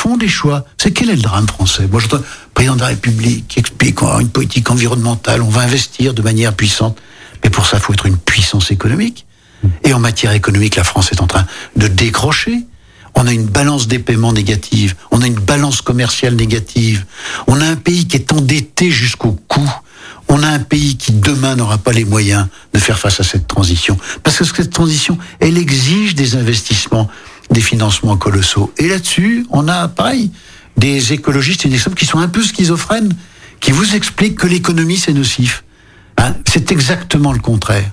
[0.00, 0.64] font des choix.
[0.78, 2.08] C'est quel est le drame français Moi, je
[2.54, 6.22] président de la République qui explique qu'on a une politique environnementale, on va investir de
[6.22, 6.98] manière puissante.
[7.44, 9.26] Mais pour ça, il faut être une puissance économique.
[9.84, 11.44] Et en matière économique, la France est en train
[11.76, 12.64] de décrocher.
[13.14, 17.04] On a une balance des paiements négative, on a une balance commerciale négative,
[17.46, 19.68] on a un pays qui est endetté jusqu'au cou,
[20.28, 23.48] on a un pays qui demain n'aura pas les moyens de faire face à cette
[23.48, 23.98] transition.
[24.22, 27.10] Parce que cette transition, elle exige des investissements,
[27.50, 28.72] des financements colossaux.
[28.78, 30.30] Et là-dessus, on a, pareil,
[30.76, 33.14] des écologistes et des hommes qui sont un peu schizophrènes,
[33.60, 35.64] qui vous expliquent que l'économie, c'est nocif.
[36.16, 37.90] Hein c'est exactement le contraire.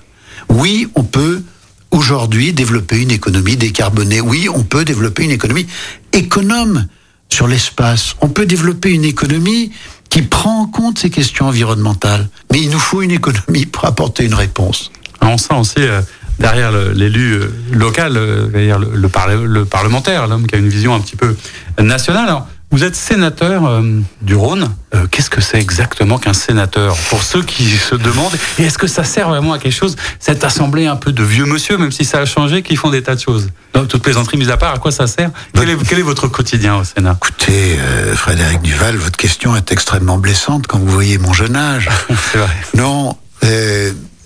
[0.48, 1.42] Oui, on peut
[1.90, 4.20] aujourd'hui développer une économie décarbonée.
[4.20, 5.66] Oui, on peut développer une économie
[6.12, 6.86] économe
[7.28, 8.14] sur l'espace.
[8.20, 9.72] On peut développer une économie
[10.08, 12.28] qui prend en compte ces questions environnementales.
[12.50, 14.90] Mais il nous faut une économie pour apporter une réponse.
[15.20, 16.00] On sent aussi euh,
[16.38, 21.16] derrière l'élu euh, local, euh, le, le, parlementaire, l'homme qui a une vision un petit
[21.16, 21.36] peu
[21.78, 22.42] nationale.
[22.70, 23.82] Vous êtes sénateur euh,
[24.20, 24.70] du Rhône.
[24.94, 28.86] Euh, qu'est-ce que c'est exactement qu'un sénateur Pour ceux qui se demandent, et est-ce que
[28.86, 32.04] ça sert vraiment à quelque chose Cette assemblée un peu de vieux monsieur, même si
[32.04, 33.48] ça a changé, qui font des tas de choses?
[33.72, 35.30] Donc, toute plaisanterie mise à part, à quoi ça sert?
[35.54, 37.16] Quel est, quel est, votre quotidien au Sénat?
[37.16, 41.88] Écoutez, euh, Frédéric Duval, votre question est extrêmement blessante quand vous voyez mon jeune âge.
[42.32, 42.56] c'est vrai.
[42.76, 43.16] Non,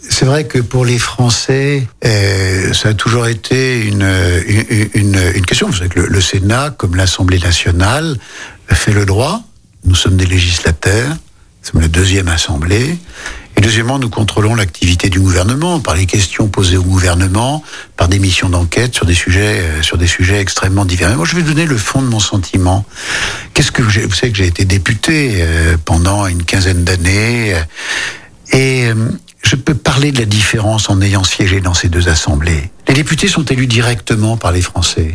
[0.08, 4.08] c'est vrai que pour les Français, euh, ça a toujours été une,
[4.94, 5.68] une, une, question.
[5.68, 8.16] Vous savez que le, Sénat, comme l'Assemblée nationale,
[8.68, 9.42] fait le droit.
[9.84, 11.08] Nous sommes des législateurs.
[11.08, 12.98] Nous sommes la deuxième assemblée.
[13.56, 17.62] Et deuxièmement, nous contrôlons l'activité du gouvernement par les questions posées au gouvernement,
[17.96, 21.14] par des missions d'enquête sur des sujets euh, sur des sujets extrêmement divers.
[21.16, 22.84] moi, je vais donner le fond de mon sentiment.
[23.54, 27.54] Qu'est-ce que vous savez que j'ai été député euh, pendant une quinzaine d'années
[28.52, 28.90] et
[29.42, 32.70] je peux parler de la différence en ayant siégé dans ces deux assemblées.
[32.88, 35.14] Les députés sont élus directement par les Français.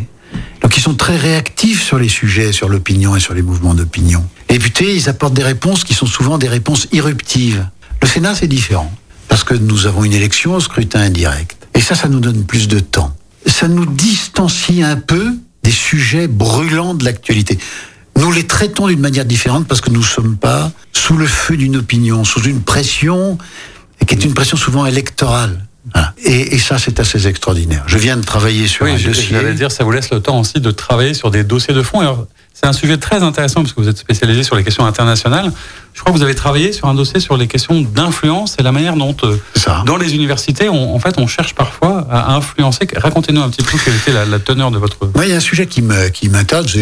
[0.62, 4.26] Donc ils sont très réactifs sur les sujets, sur l'opinion et sur les mouvements d'opinion.
[4.50, 7.68] Les députés, ils apportent des réponses qui sont souvent des réponses irruptives.
[8.02, 8.94] Le Sénat, c'est différent.
[9.28, 11.68] Parce que nous avons une élection au scrutin indirect.
[11.74, 13.16] Et ça, ça nous donne plus de temps.
[13.46, 17.58] Ça nous distancie un peu des sujets brûlants de l'actualité.
[18.18, 21.56] Nous les traitons d'une manière différente parce que nous ne sommes pas sous le feu
[21.56, 23.38] d'une opinion, sous une pression
[24.06, 25.66] qui est une pression souvent électorale.
[26.18, 27.84] Et, et, ça, c'est assez extraordinaire.
[27.88, 29.30] Je viens de travailler sur un je, dossier.
[29.32, 32.02] J'allais dire, ça vous laisse le temps aussi de travailler sur des dossiers de fond.
[32.02, 32.28] Alors,
[32.60, 35.52] c'est un sujet très intéressant parce que vous êtes spécialisé sur les questions internationales.
[35.94, 38.72] Je crois que vous avez travaillé sur un dossier sur les questions d'influence et la
[38.72, 39.38] manière dont, euh,
[39.86, 42.88] dans les universités, on, en fait, on cherche parfois à influencer.
[42.96, 44.98] Racontez-nous un petit peu quelle était la, teneur de votre.
[45.16, 46.78] Oui, il y a un sujet qui qui m'intéresse.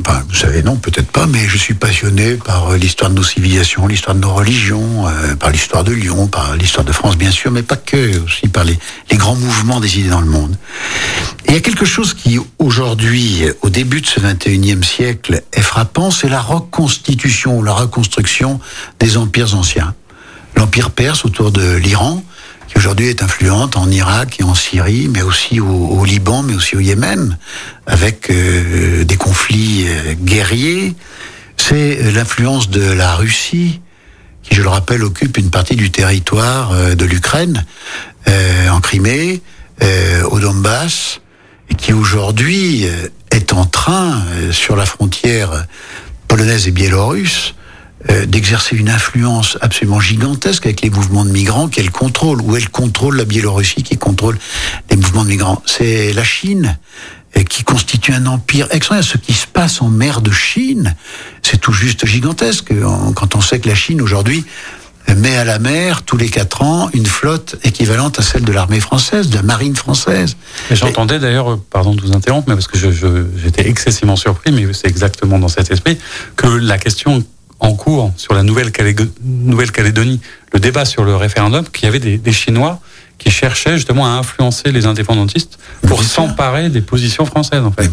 [0.00, 3.22] Enfin, vous savez, non, peut-être pas, mais je suis passionné par euh, l'histoire de nos
[3.22, 7.30] civilisations, l'histoire de nos religions, euh, par l'histoire de Lyon, par l'histoire de France, bien
[7.30, 8.78] sûr, mais pas que, aussi par les,
[9.10, 10.56] les grands mouvements des idées dans le monde.
[11.46, 15.13] Et il y a quelque chose qui, aujourd'hui, au début de ce 21e siècle,
[15.52, 18.60] est frappant, c'est la reconstitution, la reconstruction
[19.00, 19.94] des empires anciens.
[20.56, 22.22] L'empire perse autour de l'Iran,
[22.68, 26.76] qui aujourd'hui est influente en Irak et en Syrie, mais aussi au, Liban, mais aussi
[26.76, 27.38] au Yémen,
[27.86, 30.94] avec euh, des conflits euh, guerriers.
[31.56, 33.80] C'est l'influence de la Russie,
[34.42, 37.64] qui, je le rappelle, occupe une partie du territoire euh, de l'Ukraine,
[38.70, 39.42] en Crimée,
[40.30, 41.20] au Donbass,
[41.68, 42.86] et qui aujourd'hui
[43.34, 45.66] est en train, sur la frontière
[46.28, 47.54] polonaise et biélorusse,
[48.10, 52.68] euh, d'exercer une influence absolument gigantesque avec les mouvements de migrants qu'elle contrôle, ou elle
[52.68, 54.36] contrôle la Biélorussie qui contrôle
[54.90, 55.62] les mouvements de migrants.
[55.64, 56.76] C'est la Chine
[57.38, 59.10] euh, qui constitue un empire extraordinaire.
[59.10, 60.94] Ce qui se passe en mer de Chine,
[61.40, 62.74] c'est tout juste gigantesque.
[63.14, 64.44] Quand on sait que la Chine aujourd'hui
[65.12, 68.80] met à la mer tous les quatre ans une flotte équivalente à celle de l'armée
[68.80, 70.36] française, de la marine française.
[70.70, 75.38] J'entendais d'ailleurs, pardon de vous interrompre, mais parce que j'étais excessivement surpris, mais c'est exactement
[75.38, 75.98] dans cet esprit,
[76.36, 77.22] que la question
[77.60, 80.20] en cours sur la Nouvelle-Calédonie,
[80.52, 82.80] le débat sur le référendum, qu'il y avait des, Chinois
[83.18, 87.64] qui cherchaient justement à influencer les indépendantistes pour s'emparer des positions françaises.
[87.64, 87.90] En fait.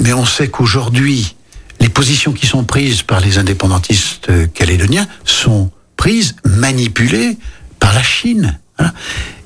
[0.00, 1.36] mais, on sait qu'aujourd'hui,
[1.80, 5.70] les positions qui sont prises par les indépendantistes calédoniens sont
[6.44, 7.36] manipulées
[7.78, 8.58] par la Chine.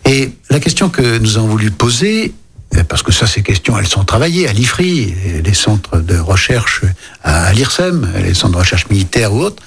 [0.04, 2.32] Et la question que nous avons voulu poser
[2.76, 6.82] euh, parce que ça, ces questions, elles sont travaillées à l'IFRI, les centres de recherche
[7.22, 9.62] à l'IRSEM, les centres de recherche militaire ou autres.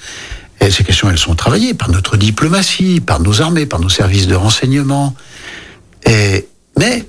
[0.70, 4.36] Ces questions, elles sont travaillées par notre diplomatie, par nos armées, par nos services de
[4.36, 5.12] renseignement.
[6.06, 7.08] Mais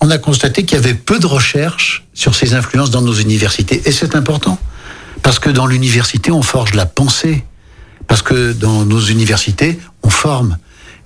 [0.00, 3.80] on a constaté qu'il y avait peu de recherche sur ces influences dans nos universités.
[3.86, 4.58] Et c'est important.
[5.22, 7.44] Parce que dans l'université, on forge la pensée.
[8.10, 10.58] Parce que dans nos universités, on forme.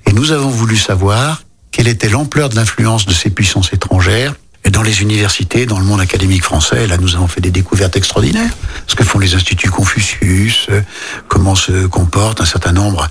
[0.06, 4.70] Et nous avons voulu savoir quelle était l'ampleur de l'influence de ces puissances étrangères et
[4.70, 8.56] dans les universités, dans le monde académique français, là, nous avons fait des découvertes extraordinaires.
[8.86, 10.80] Ce que font les instituts Confucius, euh,
[11.28, 13.10] comment se comportent un certain nombre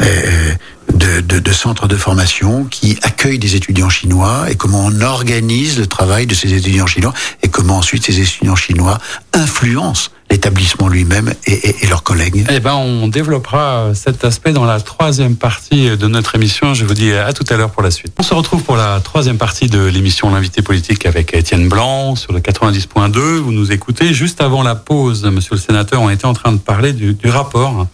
[0.00, 0.54] euh,
[0.94, 5.78] de, de, de, centres de formation qui accueillent des étudiants chinois et comment on organise
[5.78, 8.98] le travail de ces étudiants chinois et comment ensuite ces étudiants chinois
[9.34, 12.44] influencent l'établissement lui-même et, leurs collègues.
[12.50, 16.74] Eh ben, on développera cet aspect dans la troisième partie de notre émission.
[16.74, 18.12] Je vous dis à tout à l'heure pour la suite.
[18.18, 22.32] On se retrouve pour la troisième partie de l'émission L'invité politique avec Étienne Blanc sur
[22.32, 23.16] le 90.2.
[23.38, 26.02] Vous nous écoutez juste avant la pause, Monsieur le Sénateur.
[26.02, 27.86] On était en train de parler du, du rapport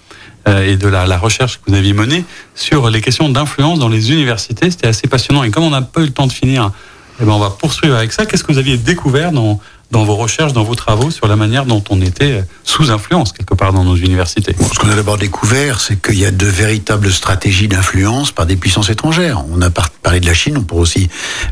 [0.49, 2.25] euh, et de la, la, recherche que vous aviez menée
[2.55, 4.71] sur les questions d'influence dans les universités.
[4.71, 5.43] C'était assez passionnant.
[5.43, 6.73] Et comme on n'a pas eu le temps de finir,
[7.21, 8.25] eh ben on va poursuivre avec ça.
[8.25, 11.67] Qu'est-ce que vous aviez découvert dans, dans vos recherches, dans vos travaux, sur la manière
[11.67, 15.19] dont on était sous influence quelque part dans nos universités bon, Ce qu'on a d'abord
[15.19, 19.43] découvert, c'est qu'il y a de véritables stratégies d'influence par des puissances étrangères.
[19.51, 21.09] On a parlé de la Chine, on pourrait aussi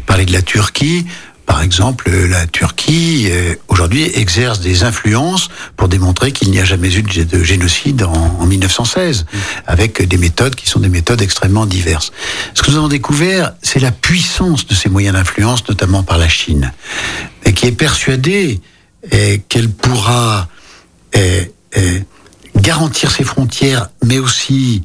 [0.07, 1.07] parler de la Turquie.
[1.49, 6.95] Par exemple, la Turquie euh, aujourd'hui exerce des influences pour démontrer qu'il n'y a jamais
[6.95, 9.39] eu de génocide en, en 1916, mmh.
[9.67, 12.13] avec des méthodes qui sont des méthodes extrêmement diverses.
[12.53, 16.29] Ce que nous avons découvert, c'est la puissance de ces moyens d'influence, notamment par la
[16.29, 16.71] Chine,
[17.47, 18.61] et qui est persuadée
[19.15, 20.49] euh, qu'elle pourra
[21.17, 21.45] euh,
[22.57, 24.83] garantir ses frontières, mais aussi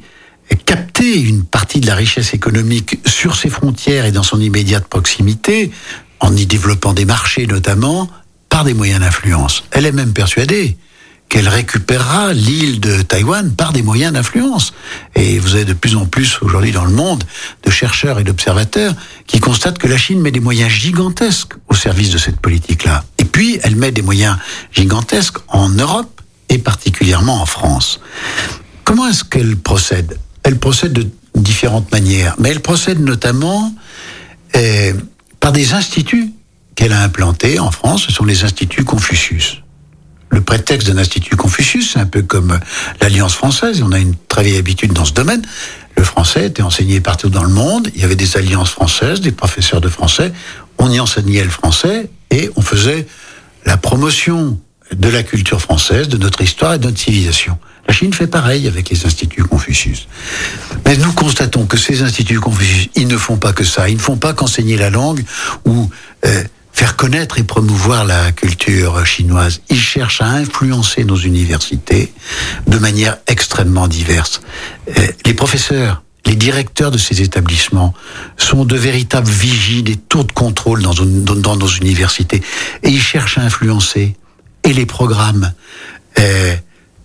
[0.66, 5.70] capter une partie de la richesse économique sur ses frontières et dans son immédiate proximité,
[6.24, 8.08] en y développant des marchés notamment,
[8.48, 9.64] par des moyens d'influence.
[9.72, 10.76] Elle est même persuadée
[11.28, 14.72] qu'elle récupérera l'île de Taïwan par des moyens d'influence.
[15.16, 17.24] Et vous avez de plus en plus aujourd'hui dans le monde
[17.64, 18.94] de chercheurs et d'observateurs
[19.26, 23.04] qui constatent que la Chine met des moyens gigantesques au service de cette politique-là.
[23.18, 24.36] Et puis, elle met des moyens
[24.72, 28.00] gigantesques en Europe et particulièrement en France.
[28.84, 30.18] Comment est-ce qu'elle procède?
[30.42, 33.74] Elle procède de différentes manières, mais elle procède notamment...
[34.56, 34.92] Euh,
[35.44, 36.30] par des instituts
[36.74, 39.60] qu'elle a implantés en France, ce sont les instituts Confucius.
[40.30, 42.58] Le prétexte d'un institut Confucius, c'est un peu comme
[43.02, 45.42] l'Alliance française, on a une très vieille habitude dans ce domaine.
[45.98, 49.32] Le français était enseigné partout dans le monde, il y avait des alliances françaises, des
[49.32, 50.32] professeurs de français,
[50.78, 53.06] on y enseignait le français, et on faisait
[53.66, 54.58] la promotion
[54.92, 57.58] de la culture française, de notre histoire et de notre civilisation.
[57.86, 60.08] La Chine fait pareil avec les instituts Confucius.
[60.86, 63.88] Mais nous constatons que ces instituts Confucius, ils ne font pas que ça.
[63.88, 65.22] Ils ne font pas qu'enseigner la langue
[65.64, 65.90] ou
[66.24, 69.60] euh, faire connaître et promouvoir la culture chinoise.
[69.70, 72.12] Ils cherchent à influencer nos universités
[72.66, 74.40] de manière extrêmement diverse.
[74.88, 77.94] Euh, les professeurs, les directeurs de ces établissements
[78.38, 82.42] sont de véritables vigies des tours de contrôle dans, dans, nos universités.
[82.82, 84.16] Et ils cherchent à influencer
[84.64, 85.52] et les programmes.
[86.18, 86.56] Euh,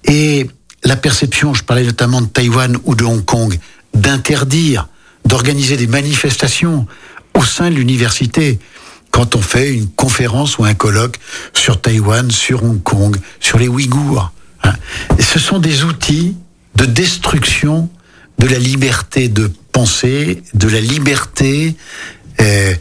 [0.06, 0.50] et
[0.84, 3.58] la perception, je parlais notamment de Taïwan ou de Hong Kong,
[3.94, 4.88] d'interdire,
[5.26, 6.88] d'organiser des manifestations
[7.34, 8.60] au sein de l'université
[9.12, 11.20] quand on fait une conférence ou un colloque
[11.54, 14.32] sur Taïwan, sur Hong Kong, sur les Ouïghours.
[14.64, 14.74] Hein.
[15.20, 16.36] Ce sont des outils
[16.76, 17.90] de destruction
[18.38, 21.76] de la liberté de penser, de la liberté
[22.40, 22.74] euh,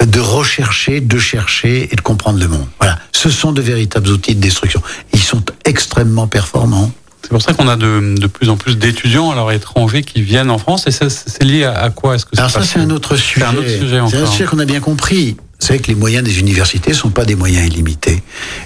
[0.00, 2.66] de rechercher, de chercher et de comprendre le monde.
[2.78, 4.82] Voilà, ce sont de véritables outils de destruction.
[5.12, 6.90] Ils sont extrêmement performants.
[7.22, 10.50] C'est pour ça qu'on a de, de, plus en plus d'étudiants alors étrangers qui viennent
[10.50, 10.86] en France.
[10.86, 13.40] Et c'est lié à, à, quoi Est-ce que Alors ça, c'est un autre sujet.
[13.40, 14.10] C'est un autre sujet encore.
[14.10, 15.36] C'est un sujet qu'on a bien compris.
[15.60, 18.20] C'est que les moyens des universités sont pas des moyens illimités.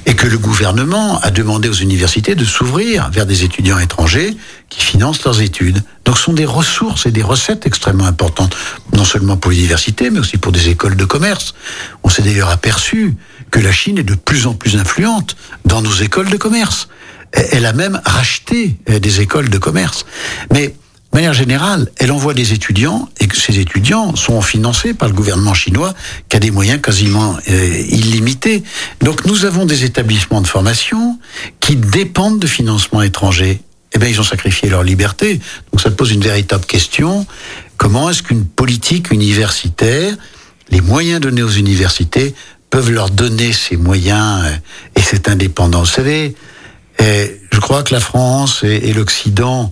[0.07, 4.35] Et que le gouvernement a demandé aux universités de s'ouvrir vers des étudiants étrangers
[4.71, 5.83] qui financent leurs études.
[6.07, 8.57] Donc ce sont des ressources et des recettes extrêmement importantes,
[8.95, 11.55] non seulement pour les universités, mais aussi pour des écoles de commerce.
[12.03, 13.14] On s'est d'ailleurs aperçu
[13.51, 16.88] que la Chine est de plus en plus influente dans nos écoles de commerce.
[17.53, 20.07] Elle a même racheté des écoles de commerce.
[20.53, 20.75] Mais
[21.16, 25.55] de manière générale, elle envoie des étudiants et ces étudiants sont financés par le gouvernement
[25.55, 25.94] chinois
[26.29, 28.62] qui a des moyens quasiment euh, illimités.
[29.01, 31.18] Donc nous avons des établissements de formation
[31.61, 33.61] qui dépendent de financements étrangers.
[33.94, 35.40] Eh bien, ils ont sacrifié leur liberté.
[35.72, 37.27] Donc ça pose une véritable question.
[37.79, 40.14] Comment est-ce qu'une politique universitaire,
[40.70, 42.35] les moyens donnés aux universités,
[42.68, 44.44] peuvent leur donner ces moyens
[44.96, 45.88] et cette indépendance?
[45.88, 46.35] Vous savez,
[46.99, 49.71] je crois que la France et, et l'Occident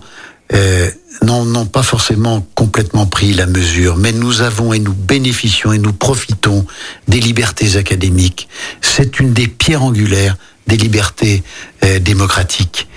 [0.53, 0.89] euh,
[1.23, 5.93] n'ont pas forcément complètement pris la mesure, mais nous avons et nous bénéficions et nous
[5.93, 6.67] profitons
[7.07, 8.47] des libertés académiques.
[8.81, 11.43] C'est une des pierres angulaires des libertés
[11.83, 12.87] euh, démocratiques.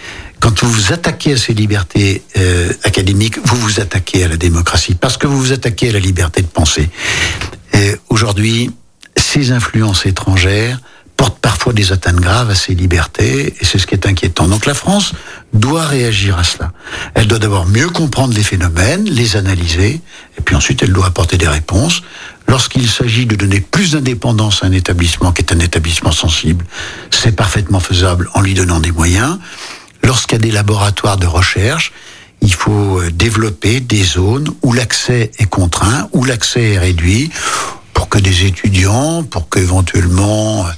[0.40, 4.94] Quand vous vous attaquez à ces libertés euh, académiques, vous vous attaquez à la démocratie,
[4.94, 6.88] parce que vous vous attaquez à la liberté de penser.
[8.08, 8.72] Aujourd'hui,
[9.16, 10.80] ces influences étrangères
[11.18, 14.48] portent parfois des atteintes graves à ces libertés, et c'est ce qui est inquiétant.
[14.48, 15.12] Donc la France
[15.52, 16.72] doit réagir à cela.
[17.14, 20.00] Elle doit d'abord mieux comprendre les phénomènes, les analyser,
[20.38, 22.02] et puis ensuite elle doit apporter des réponses.
[22.46, 26.64] Lorsqu'il s'agit de donner plus d'indépendance à un établissement qui est un établissement sensible,
[27.10, 29.38] c'est parfaitement faisable en lui donnant des moyens.
[30.02, 31.92] Lorsqu'il y a des laboratoires de recherche,
[32.40, 37.30] il faut euh, développer des zones où l'accès est contraint, où l'accès est réduit,
[37.92, 40.70] pour que des étudiants, pour qu'éventuellement euh,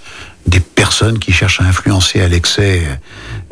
[1.18, 2.82] qui cherchent à influencer à l'excès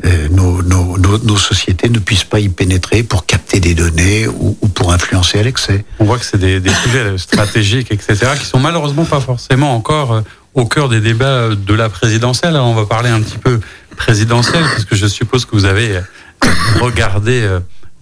[0.05, 4.93] euh, nos, sociétés ne puissent pas y pénétrer pour capter des données ou, ou pour
[4.93, 5.85] influencer à l'excès.
[5.99, 10.23] On voit que c'est des, des, sujets stratégiques, etc., qui sont malheureusement pas forcément encore
[10.55, 12.55] au cœur des débats de la présidentielle.
[12.55, 13.61] Alors on va parler un petit peu
[13.97, 16.01] présidentielle, puisque je suppose que vous avez
[16.81, 17.49] regardé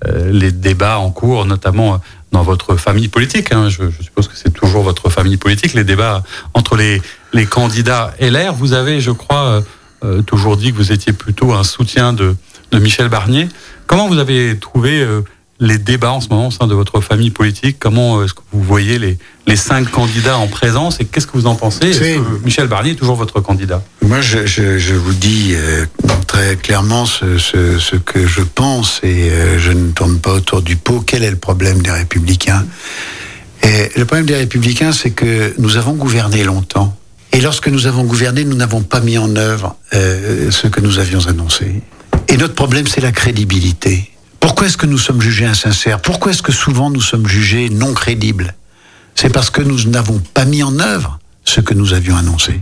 [0.04, 1.96] euh, les débats en cours, notamment euh,
[2.32, 3.52] dans votre famille politique.
[3.52, 3.68] Hein.
[3.68, 6.22] Je, je, suppose que c'est toujours votre famille politique, les débats
[6.54, 7.00] entre les,
[7.32, 8.52] les candidats LR.
[8.54, 9.62] Vous avez, je crois,
[10.04, 12.36] euh, toujours dit que vous étiez plutôt un soutien de,
[12.72, 13.48] de Michel Barnier.
[13.86, 15.06] Comment vous avez trouvé
[15.58, 18.62] les débats en ce moment au sein de votre famille politique Comment est-ce que vous
[18.62, 21.90] voyez les, les cinq candidats en présence et qu'est-ce que vous en pensez?
[21.90, 23.82] Que Michel Barnier est toujours votre candidat?
[24.02, 25.86] Moi, je, je, je vous dis euh,
[26.26, 30.62] très clairement ce, ce, ce, que je pense et euh, je ne tourne pas autour
[30.62, 31.02] du pot.
[31.06, 32.66] Quel est le problème des républicains?
[33.62, 36.96] Et Le problème des républicains, c'est que nous avons gouverné longtemps.
[37.32, 40.98] Et lorsque nous avons gouverné, nous n'avons pas mis en œuvre euh, ce que nous
[40.98, 41.82] avions annoncé.
[42.28, 44.10] Et notre problème, c'est la crédibilité.
[44.40, 46.00] Pourquoi est-ce que nous sommes jugés insincères?
[46.00, 48.54] Pourquoi est-ce que souvent nous sommes jugés non crédibles?
[49.14, 52.60] C'est parce que nous n'avons pas mis en œuvre ce que nous avions annoncé.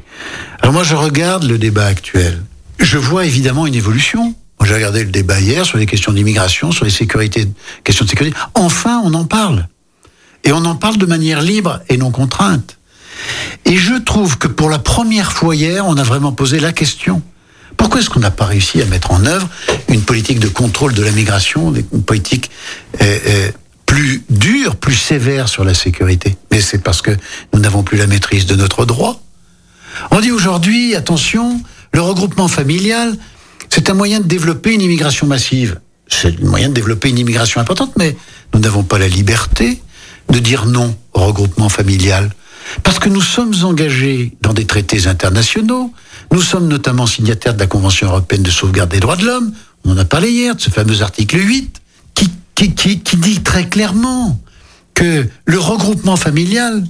[0.61, 2.43] Alors moi, je regarde le débat actuel.
[2.79, 4.35] Je vois évidemment une évolution.
[4.63, 7.49] J'ai regardé le débat hier sur les questions d'immigration, sur les sécurités,
[7.83, 8.37] questions de sécurité.
[8.55, 9.69] Enfin, on en parle.
[10.45, 12.79] Et on en parle de manière libre et non contrainte.
[13.65, 17.23] Et je trouve que pour la première fois hier, on a vraiment posé la question.
[17.77, 19.49] Pourquoi est-ce qu'on n'a pas réussi à mettre en œuvre
[19.89, 22.51] une politique de contrôle de la migration, une politique
[23.03, 23.51] euh, euh,
[23.87, 26.37] plus dure, plus sévère sur la sécurité?
[26.51, 27.11] Mais c'est parce que
[27.53, 29.21] nous n'avons plus la maîtrise de notre droit.
[30.11, 31.61] On dit aujourd'hui, attention,
[31.93, 33.17] le regroupement familial,
[33.71, 35.81] c'est un moyen de développer une immigration massive.
[36.09, 38.17] C'est un moyen de développer une immigration importante, mais
[38.53, 39.81] nous n'avons pas la liberté
[40.31, 42.31] de dire non au regroupement familial.
[42.83, 45.93] Parce que nous sommes engagés dans des traités internationaux,
[46.33, 49.53] nous sommes notamment signataires de la Convention européenne de sauvegarde des droits de l'homme.
[49.85, 51.81] On en a parlé hier de ce fameux article 8
[52.55, 54.41] qui, dit très clairement
[54.95, 56.85] que le regroupement familial,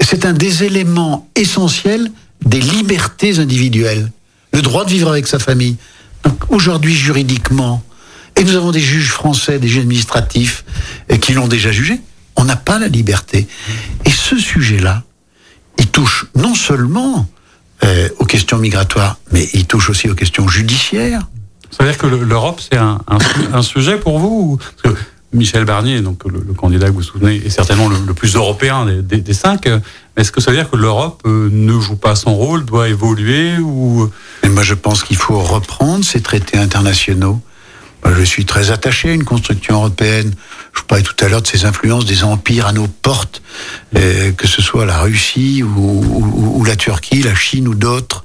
[0.00, 2.10] c'est un des éléments essentiels
[2.44, 4.10] des libertés individuelles.
[4.52, 5.76] Le droit de vivre avec sa famille.
[6.48, 7.82] Aujourd'hui, juridiquement,
[8.36, 10.64] et nous avons des juges français, des juges administratifs
[11.20, 12.00] qui l'ont déjà jugé,
[12.36, 13.46] on n'a pas la liberté.
[14.04, 15.02] Et ce sujet-là,
[15.78, 17.28] il touche non seulement
[17.84, 21.22] euh, aux questions migratoires, mais il touche aussi aux questions judiciaires.
[21.70, 23.18] Ça veut dire que l'Europe, c'est un, un,
[23.52, 25.00] un, sujet pour vous Parce que
[25.32, 28.86] Michel Barnier, donc le, le, candidat que vous soutenez, est certainement le, le plus européen
[28.86, 29.68] des, des, des cinq.
[30.16, 33.58] Est-ce que ça veut dire que l'Europe euh, ne joue pas son rôle, doit évoluer
[33.58, 34.08] ou
[34.42, 37.40] Mais Moi, je pense qu'il faut reprendre ces traités internationaux.
[38.04, 40.32] Moi, je suis très attaché à une construction européenne.
[40.76, 43.40] Je vous parlais tout à l'heure de ces influences des empires à nos portes,
[43.96, 48.24] euh, que ce soit la Russie ou, la Turquie, la Chine ou d'autres.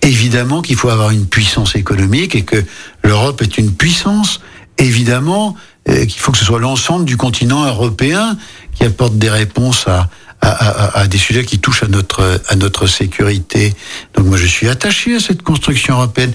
[0.00, 2.64] Évidemment qu'il faut avoir une puissance économique et que
[3.04, 4.40] l'Europe est une puissance.
[4.78, 5.54] Évidemment
[5.88, 8.38] euh, qu'il faut que ce soit l'ensemble du continent européen
[8.74, 10.08] qui apporte des réponses à,
[10.40, 13.74] à, des sujets qui touchent à notre, à notre sécurité.
[14.14, 16.32] Donc moi je suis attaché à cette construction européenne.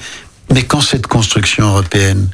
[0.53, 2.29] Mais quand cette construction européenne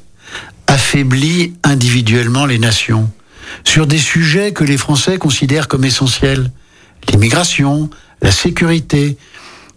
[0.67, 3.09] affaiblit individuellement les nations
[3.63, 6.51] sur des sujets que les Français considèrent comme essentiels,
[7.09, 7.89] l'immigration,
[8.21, 9.17] la sécurité,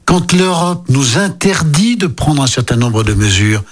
[0.05, 3.65] quand l'Europe nous interdit de prendre un certain nombre de mesures,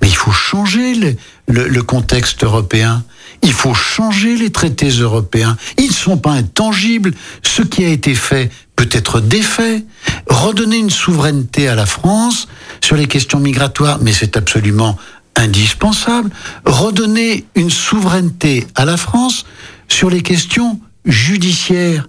[0.00, 3.04] mais il faut changer le, contexte européen.
[3.42, 5.56] Il faut changer les traités européens.
[5.78, 7.12] Ils ne sont pas intangibles.
[7.42, 9.84] Ce qui a été fait peut être défait.
[10.28, 12.48] Redonner une souveraineté à la France
[12.80, 14.98] sur les questions migratoires, mais c'est absolument
[15.36, 16.30] indispensable.
[16.64, 19.44] Redonner une souveraineté à la France
[19.88, 22.08] sur les questions judiciaires.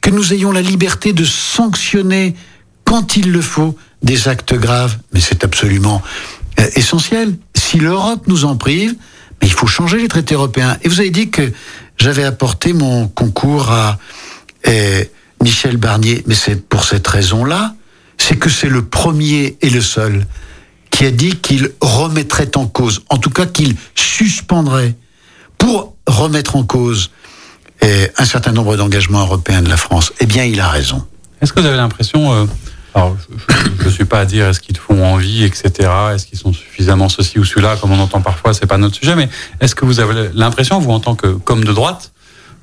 [0.00, 2.34] Que nous ayons la liberté de sanctionner
[2.84, 4.96] quand il le faut des actes graves.
[5.12, 6.02] Mais c'est absolument
[6.60, 7.36] euh, essentiel.
[7.54, 8.94] Si l'Europe nous en prive,
[9.40, 10.78] mais il faut changer les traités européens.
[10.82, 11.52] Et vous avez dit que
[11.96, 13.98] j'avais apporté mon concours à
[14.66, 15.04] euh,
[15.42, 17.74] Michel Barnier, mais c'est pour cette raison-là,
[18.18, 20.26] c'est que c'est le premier et le seul
[20.96, 24.94] qui a dit qu'il remettrait en cause, en tout cas qu'il suspendrait,
[25.58, 27.10] pour remettre en cause
[27.84, 30.14] euh, un certain nombre d'engagements européens de la France.
[30.20, 31.04] Eh bien, il a raison.
[31.42, 32.46] Est-ce que vous avez l'impression euh
[32.94, 33.14] alors,
[33.80, 35.90] je ne suis pas à dire est-ce qu'ils font envie, etc.
[36.14, 39.14] Est-ce qu'ils sont suffisamment ceci ou cela, comme on entend parfois, c'est pas notre sujet.
[39.14, 39.28] Mais
[39.60, 42.12] est-ce que vous avez l'impression, vous en tant que comme de droite,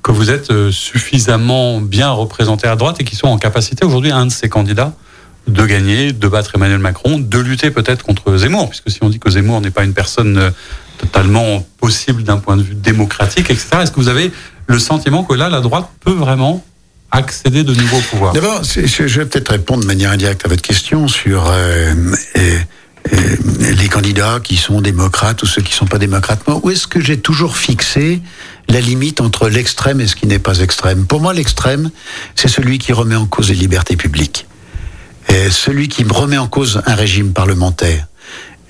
[0.02, 4.10] que vous êtes euh, suffisamment bien représenté à droite et qu'ils sont en capacité aujourd'hui,
[4.10, 4.94] un de ces candidats,
[5.46, 9.18] de gagner, de battre Emmanuel Macron, de lutter peut-être contre Zemmour, puisque si on dit
[9.18, 10.50] que Zemmour n'est pas une personne euh,
[10.98, 14.32] totalement possible d'un point de vue démocratique, etc., est-ce que vous avez
[14.66, 16.64] le sentiment que là, la droite peut vraiment
[17.10, 18.32] accéder de nouveau au pouvoir?
[18.32, 21.94] D'abord, je vais peut-être répondre de manière indirecte à votre question sur euh,
[23.60, 26.40] les candidats qui sont démocrates ou ceux qui ne sont pas démocrates.
[26.62, 28.22] où est-ce que j'ai toujours fixé
[28.68, 31.06] la limite entre l'extrême et ce qui n'est pas extrême?
[31.06, 31.90] Pour moi, l'extrême,
[32.34, 34.46] c'est celui qui remet en cause les libertés publiques.
[35.50, 38.06] Celui qui remet en cause un régime parlementaire.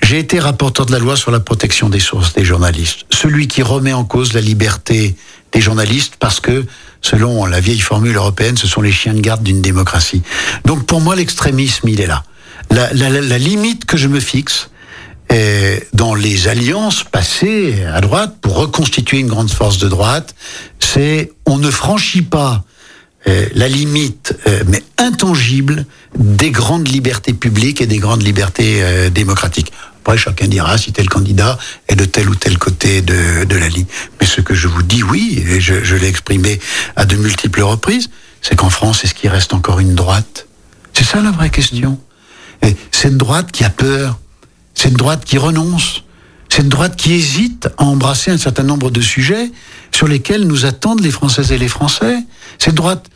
[0.03, 3.07] J'ai été rapporteur de la loi sur la protection des sources des journalistes.
[3.11, 5.17] Celui qui remet en cause la liberté
[5.53, 6.65] des journalistes parce que,
[7.01, 10.23] selon la vieille formule européenne, ce sont les chiens de garde d'une démocratie.
[10.65, 12.25] Donc pour moi, l'extrémisme, il est là.
[12.71, 14.69] La, la, la, limite que je me fixe,
[15.93, 20.35] dans les alliances passées à droite pour reconstituer une grande force de droite,
[20.79, 22.65] c'est on ne franchit pas
[23.27, 25.87] euh, la limite, euh, mais intangible,
[26.19, 29.73] des grandes libertés publiques et des grandes libertés euh, démocratiques.
[30.01, 31.59] Après, chacun dira si tel candidat
[31.89, 33.87] est de tel ou tel côté de, de la ligne.
[34.21, 36.61] Mais ce que je vous dis, oui, et je, je l'ai exprimé
[36.97, 38.11] à de multiples reprises,
[38.43, 40.47] c'est qu'en France, est-ce qu'il reste encore une droite?
[40.93, 41.99] C'est ça la vraie question.
[42.61, 44.19] Et cette droite qui a peur,
[44.75, 46.05] cette droite qui renonce,
[46.51, 49.51] cette droite qui hésite à embrasser un certain nombre de sujets
[49.91, 52.19] sur lesquels nous attendent les Françaises et les Français.
[52.59, 53.09] Cette droite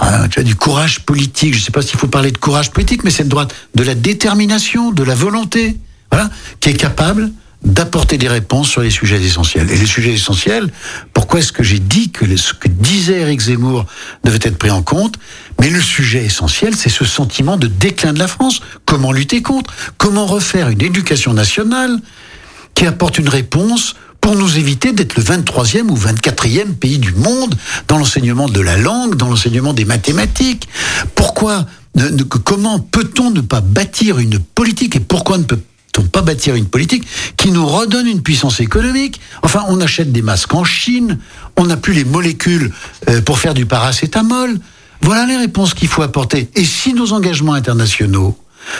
[0.00, 3.04] ah, tu du courage politique, je ne sais pas s'il faut parler de courage politique,
[3.04, 5.76] mais cette droite de la détermination, de la volonté,
[6.10, 6.30] voilà,
[6.60, 7.30] qui est capable
[7.62, 9.70] d'apporter des réponses sur les sujets essentiels.
[9.70, 10.70] Et les sujets essentiels,
[11.12, 13.86] pourquoi est-ce que j'ai dit que ce que disait Eric Zemmour
[14.24, 15.16] devait être pris en compte?
[15.60, 18.60] Mais le sujet essentiel, c'est ce sentiment de déclin de la France.
[18.84, 19.74] Comment lutter contre?
[19.98, 21.98] Comment refaire une éducation nationale
[22.74, 23.96] qui apporte une réponse
[24.26, 27.54] pour nous éviter d'être le 23e ou 24e pays du monde
[27.86, 30.66] dans l'enseignement de la langue, dans l'enseignement des mathématiques
[31.14, 31.64] Pourquoi
[32.42, 35.60] Comment peut-on ne pas bâtir une politique et pourquoi ne peut
[36.10, 37.06] pas bâtir une politique
[37.36, 39.20] qui nous redonne une puissance économique?
[39.44, 41.20] Enfin, on achète des masques en Chine,
[41.56, 42.72] on n'a plus les molécules
[43.08, 44.58] euh, pour faire du paracétamol.
[45.02, 46.50] Voilà les réponses qu'il faut apporter.
[46.56, 48.36] Et si nos engagements internationaux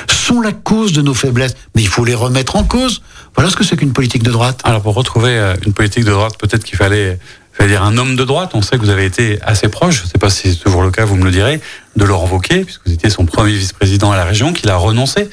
[0.08, 3.02] sont la cause de nos faiblesses, mais il faut les remettre en cause.
[3.34, 4.60] Voilà ce que c'est qu'une politique de droite.
[4.64, 7.18] Alors pour retrouver euh, une politique de droite, peut-être qu'il fallait,
[7.52, 8.50] fallait dire un homme de droite.
[8.54, 10.82] On sait que vous avez été assez proche, je ne sais pas si c'est toujours
[10.82, 11.60] le cas, vous me le direz,
[11.96, 15.28] de Laurent Wauquiez, puisque vous étiez son premier vice-président à la région, qu'il a renoncé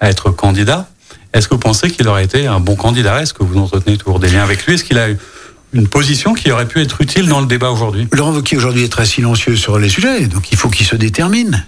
[0.00, 0.88] à être candidat.
[1.32, 3.22] Est-ce que vous pensez qu'il aurait été un bon candidat?
[3.22, 4.74] Est-ce que vous entretenez toujours des liens avec lui?
[4.74, 5.18] Est-ce qu'il a eu
[5.72, 8.06] une position qui aurait pu être utile dans le débat aujourd'hui?
[8.12, 11.66] Laurent Wauquiez aujourd'hui est très silencieux sur les sujets, donc il faut qu'il se détermine.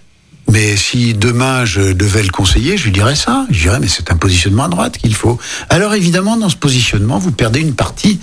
[0.51, 3.47] Mais si demain je devais le conseiller, je lui dirais ça.
[3.51, 5.39] Je dirais, mais c'est un positionnement à droite qu'il faut.
[5.71, 8.21] Alors évidemment, dans ce positionnement, vous perdez une partie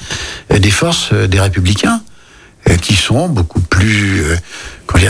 [0.52, 2.02] euh, des forces euh, des républicains,
[2.70, 4.24] euh, qui sont beaucoup plus,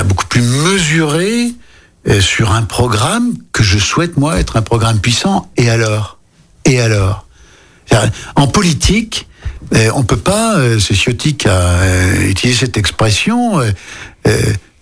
[0.06, 1.54] beaucoup plus mesurées
[2.20, 5.52] sur un programme que je souhaite, moi, être un programme puissant.
[5.58, 6.18] Et alors?
[6.66, 7.28] Et alors?
[8.36, 9.28] En politique,
[9.94, 13.62] on peut pas, c'est Ciotti a utilisé cette expression,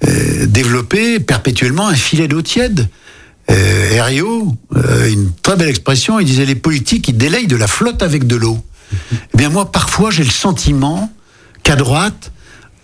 [0.02, 2.88] développer perpétuellement un filet d'eau tiède.
[3.48, 4.56] Herriot,
[5.08, 8.36] une très belle expression, il disait les politiques, ils délayent de la flotte avec de
[8.36, 8.64] l'eau.
[9.14, 11.12] Eh bien moi, parfois, j'ai le sentiment
[11.64, 12.32] qu'à droite,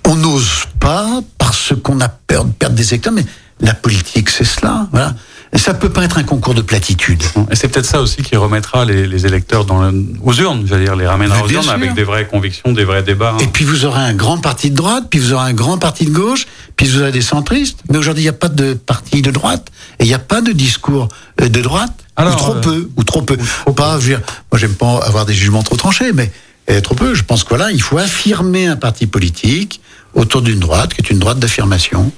[0.08, 3.26] on n'ose pas parce qu'on a peur de perdre des secteurs, mais
[3.60, 4.88] la politique, c'est cela.
[4.92, 5.16] Voilà.
[5.58, 7.24] Ça peut pas être un concours de platitude.
[7.50, 9.92] Et c'est peut-être ça aussi qui remettra les, électeurs dans
[10.24, 13.38] aux urnes, j'allais dire, les ramènera aux urnes avec des vraies convictions, des vrais débats.
[13.40, 16.06] Et puis vous aurez un grand parti de droite, puis vous aurez un grand parti
[16.06, 16.46] de gauche,
[16.76, 17.80] puis vous aurez des centristes.
[17.90, 20.42] Mais aujourd'hui, il n'y a pas de parti de droite et il n'y a pas
[20.42, 21.08] de discours
[21.42, 21.94] euh, de droite.
[22.16, 23.38] Alors, ou trop euh, peu, ou trop peu.
[23.66, 26.32] Ou pas, je veux dire, moi j'aime pas avoir des jugements trop tranchés, mais
[26.70, 27.14] euh, trop peu.
[27.16, 29.82] Je pense que voilà, il faut affirmer un parti politique
[30.14, 32.12] autour d'une droite qui est une droite d'affirmation.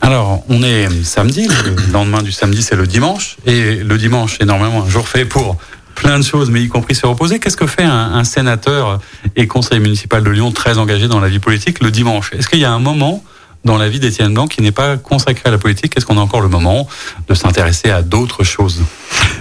[0.00, 3.36] Alors, on est samedi, le lendemain du samedi, c'est le dimanche.
[3.46, 5.56] Et le dimanche est normalement un jour fait pour
[5.94, 7.40] plein de choses, mais y compris se reposer.
[7.40, 9.00] Qu'est-ce que fait un, sénateur
[9.34, 12.32] et conseiller municipal de Lyon très engagé dans la vie politique le dimanche?
[12.32, 13.24] Est-ce qu'il y a un moment
[13.64, 15.94] dans la vie d'Étienne Blanc qui n'est pas consacré à la politique?
[15.96, 16.86] Est-ce qu'on a encore le moment
[17.26, 18.82] de s'intéresser à d'autres choses?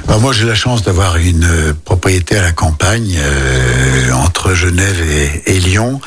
[0.08, 5.00] Bah, Moi, j'ai la chance d'avoir une euh, propriété à la campagne euh, entre Genève
[5.46, 6.02] et Lyon,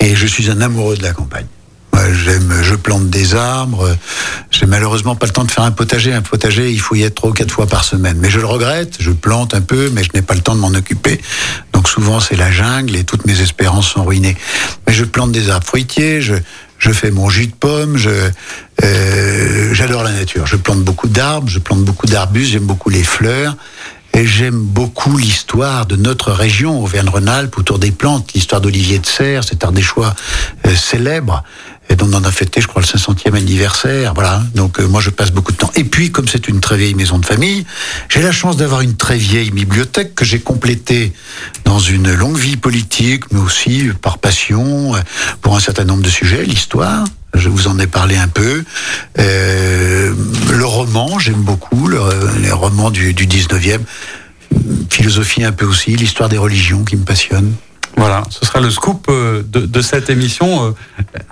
[0.00, 1.46] et je suis un amoureux de la campagne
[2.12, 3.96] j'aime, je plante des arbres.
[4.50, 6.12] J'ai malheureusement pas le temps de faire un potager.
[6.12, 8.18] Un potager, il faut y être trois ou quatre fois par semaine.
[8.20, 8.96] Mais je le regrette.
[9.00, 11.20] Je plante un peu, mais je n'ai pas le temps de m'en occuper.
[11.72, 14.36] Donc souvent c'est la jungle et toutes mes espérances sont ruinées.
[14.86, 16.20] Mais je plante des arbres fruitiers.
[16.20, 16.34] Je,
[16.78, 17.96] je fais mon jus de pomme.
[17.96, 18.10] Je,
[18.82, 20.46] euh, j'adore la nature.
[20.46, 21.48] Je plante beaucoup d'arbres.
[21.48, 22.52] Je plante beaucoup d'arbustes.
[22.52, 23.56] J'aime beaucoup les fleurs.
[24.12, 29.44] Et j'aime beaucoup l'histoire de notre région, Auvergne-Rhône-Alpes, autour des plantes, l'histoire d'Olivier de Serres,
[29.44, 30.14] cet ardéchois
[30.66, 31.44] euh, célèbre,
[31.88, 34.14] et dont on en a fêté, je crois, le 500e anniversaire.
[34.14, 34.42] Voilà.
[34.54, 35.70] Donc, euh, moi, je passe beaucoup de temps.
[35.76, 37.64] Et puis, comme c'est une très vieille maison de famille,
[38.08, 41.12] j'ai la chance d'avoir une très vieille bibliothèque que j'ai complétée
[41.64, 45.00] dans une longue vie politique, mais aussi par passion, euh,
[45.40, 47.04] pour un certain nombre de sujets, l'histoire.
[47.34, 48.64] Je vous en ai parlé un peu.
[49.18, 50.12] Euh,
[50.50, 52.00] le roman, j'aime beaucoup, le,
[52.42, 53.80] les romans du, du 19e.
[54.90, 57.52] Philosophie un peu aussi, l'histoire des religions qui me passionne.
[57.96, 60.64] Voilà, ce sera le scoop euh, de, de cette émission.
[60.64, 60.70] euh,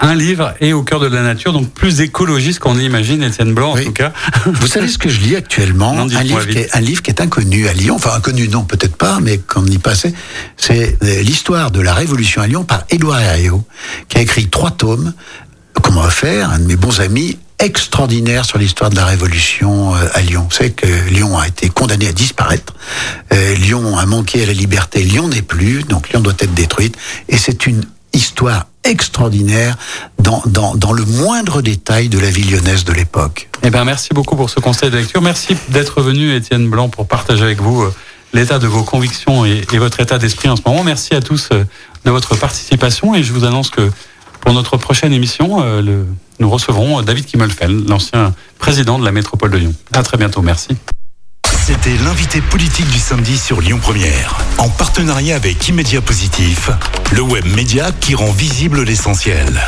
[0.00, 3.72] Un livre et au cœur de la nature, donc plus écologiste qu'on imagine, Étienne Blanc
[3.72, 4.12] en tout cas.
[4.46, 5.94] Vous savez ce que je lis actuellement?
[5.94, 8.64] Non, un, livre qui est, un livre qui est inconnu à Lyon, enfin inconnu non,
[8.64, 10.12] peut-être pas, mais qu'on y passait.
[10.56, 13.64] C'est l'histoire de la Révolution à Lyon par Édouard Herriot,
[14.08, 15.14] qui a écrit trois tomes.
[15.82, 20.08] Comment va faire Un de mes bons amis extraordinaire sur l'histoire de la Révolution euh,
[20.14, 20.46] à Lyon.
[20.48, 22.74] Vous savez que Lyon a été condamné à disparaître.
[23.32, 25.02] Euh, Lyon a manqué à la liberté.
[25.02, 26.96] Lyon n'est plus, donc Lyon doit être détruite.
[27.28, 29.76] Et c'est une histoire extraordinaire
[30.18, 33.48] dans, le moindre détail de la vie lyonnaise de l'époque.
[33.62, 35.20] Eh ben, merci beaucoup pour ce conseil de lecture.
[35.20, 37.94] Merci d'être venu, Étienne Blanc, pour partager avec vous euh,
[38.32, 40.84] l'état de vos convictions et, votre état d'esprit en ce moment.
[40.84, 43.90] Merci à tous de votre participation et je vous annonce que
[44.40, 46.04] pour notre prochaine émission, euh,
[46.38, 49.74] nous recevrons David Kimmelfeld, l'ancien président de la métropole de Lyon.
[49.92, 50.42] À très bientôt.
[50.42, 50.76] Merci.
[51.66, 56.70] C'était l'invité politique du samedi sur Lyon Première, en partenariat avec Immédia Positif,
[57.12, 59.60] le web média qui rend visible l'essentiel.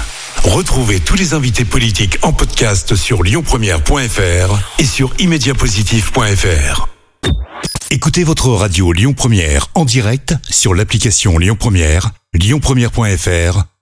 [0.44, 6.88] Retrouvez tous les invités politiques en podcast sur lyonpremière.fr et sur immédiapositif.fr.
[7.90, 13.64] Écoutez votre radio Lyon Première en direct sur l'application Lyon Première, lyonpremière.fr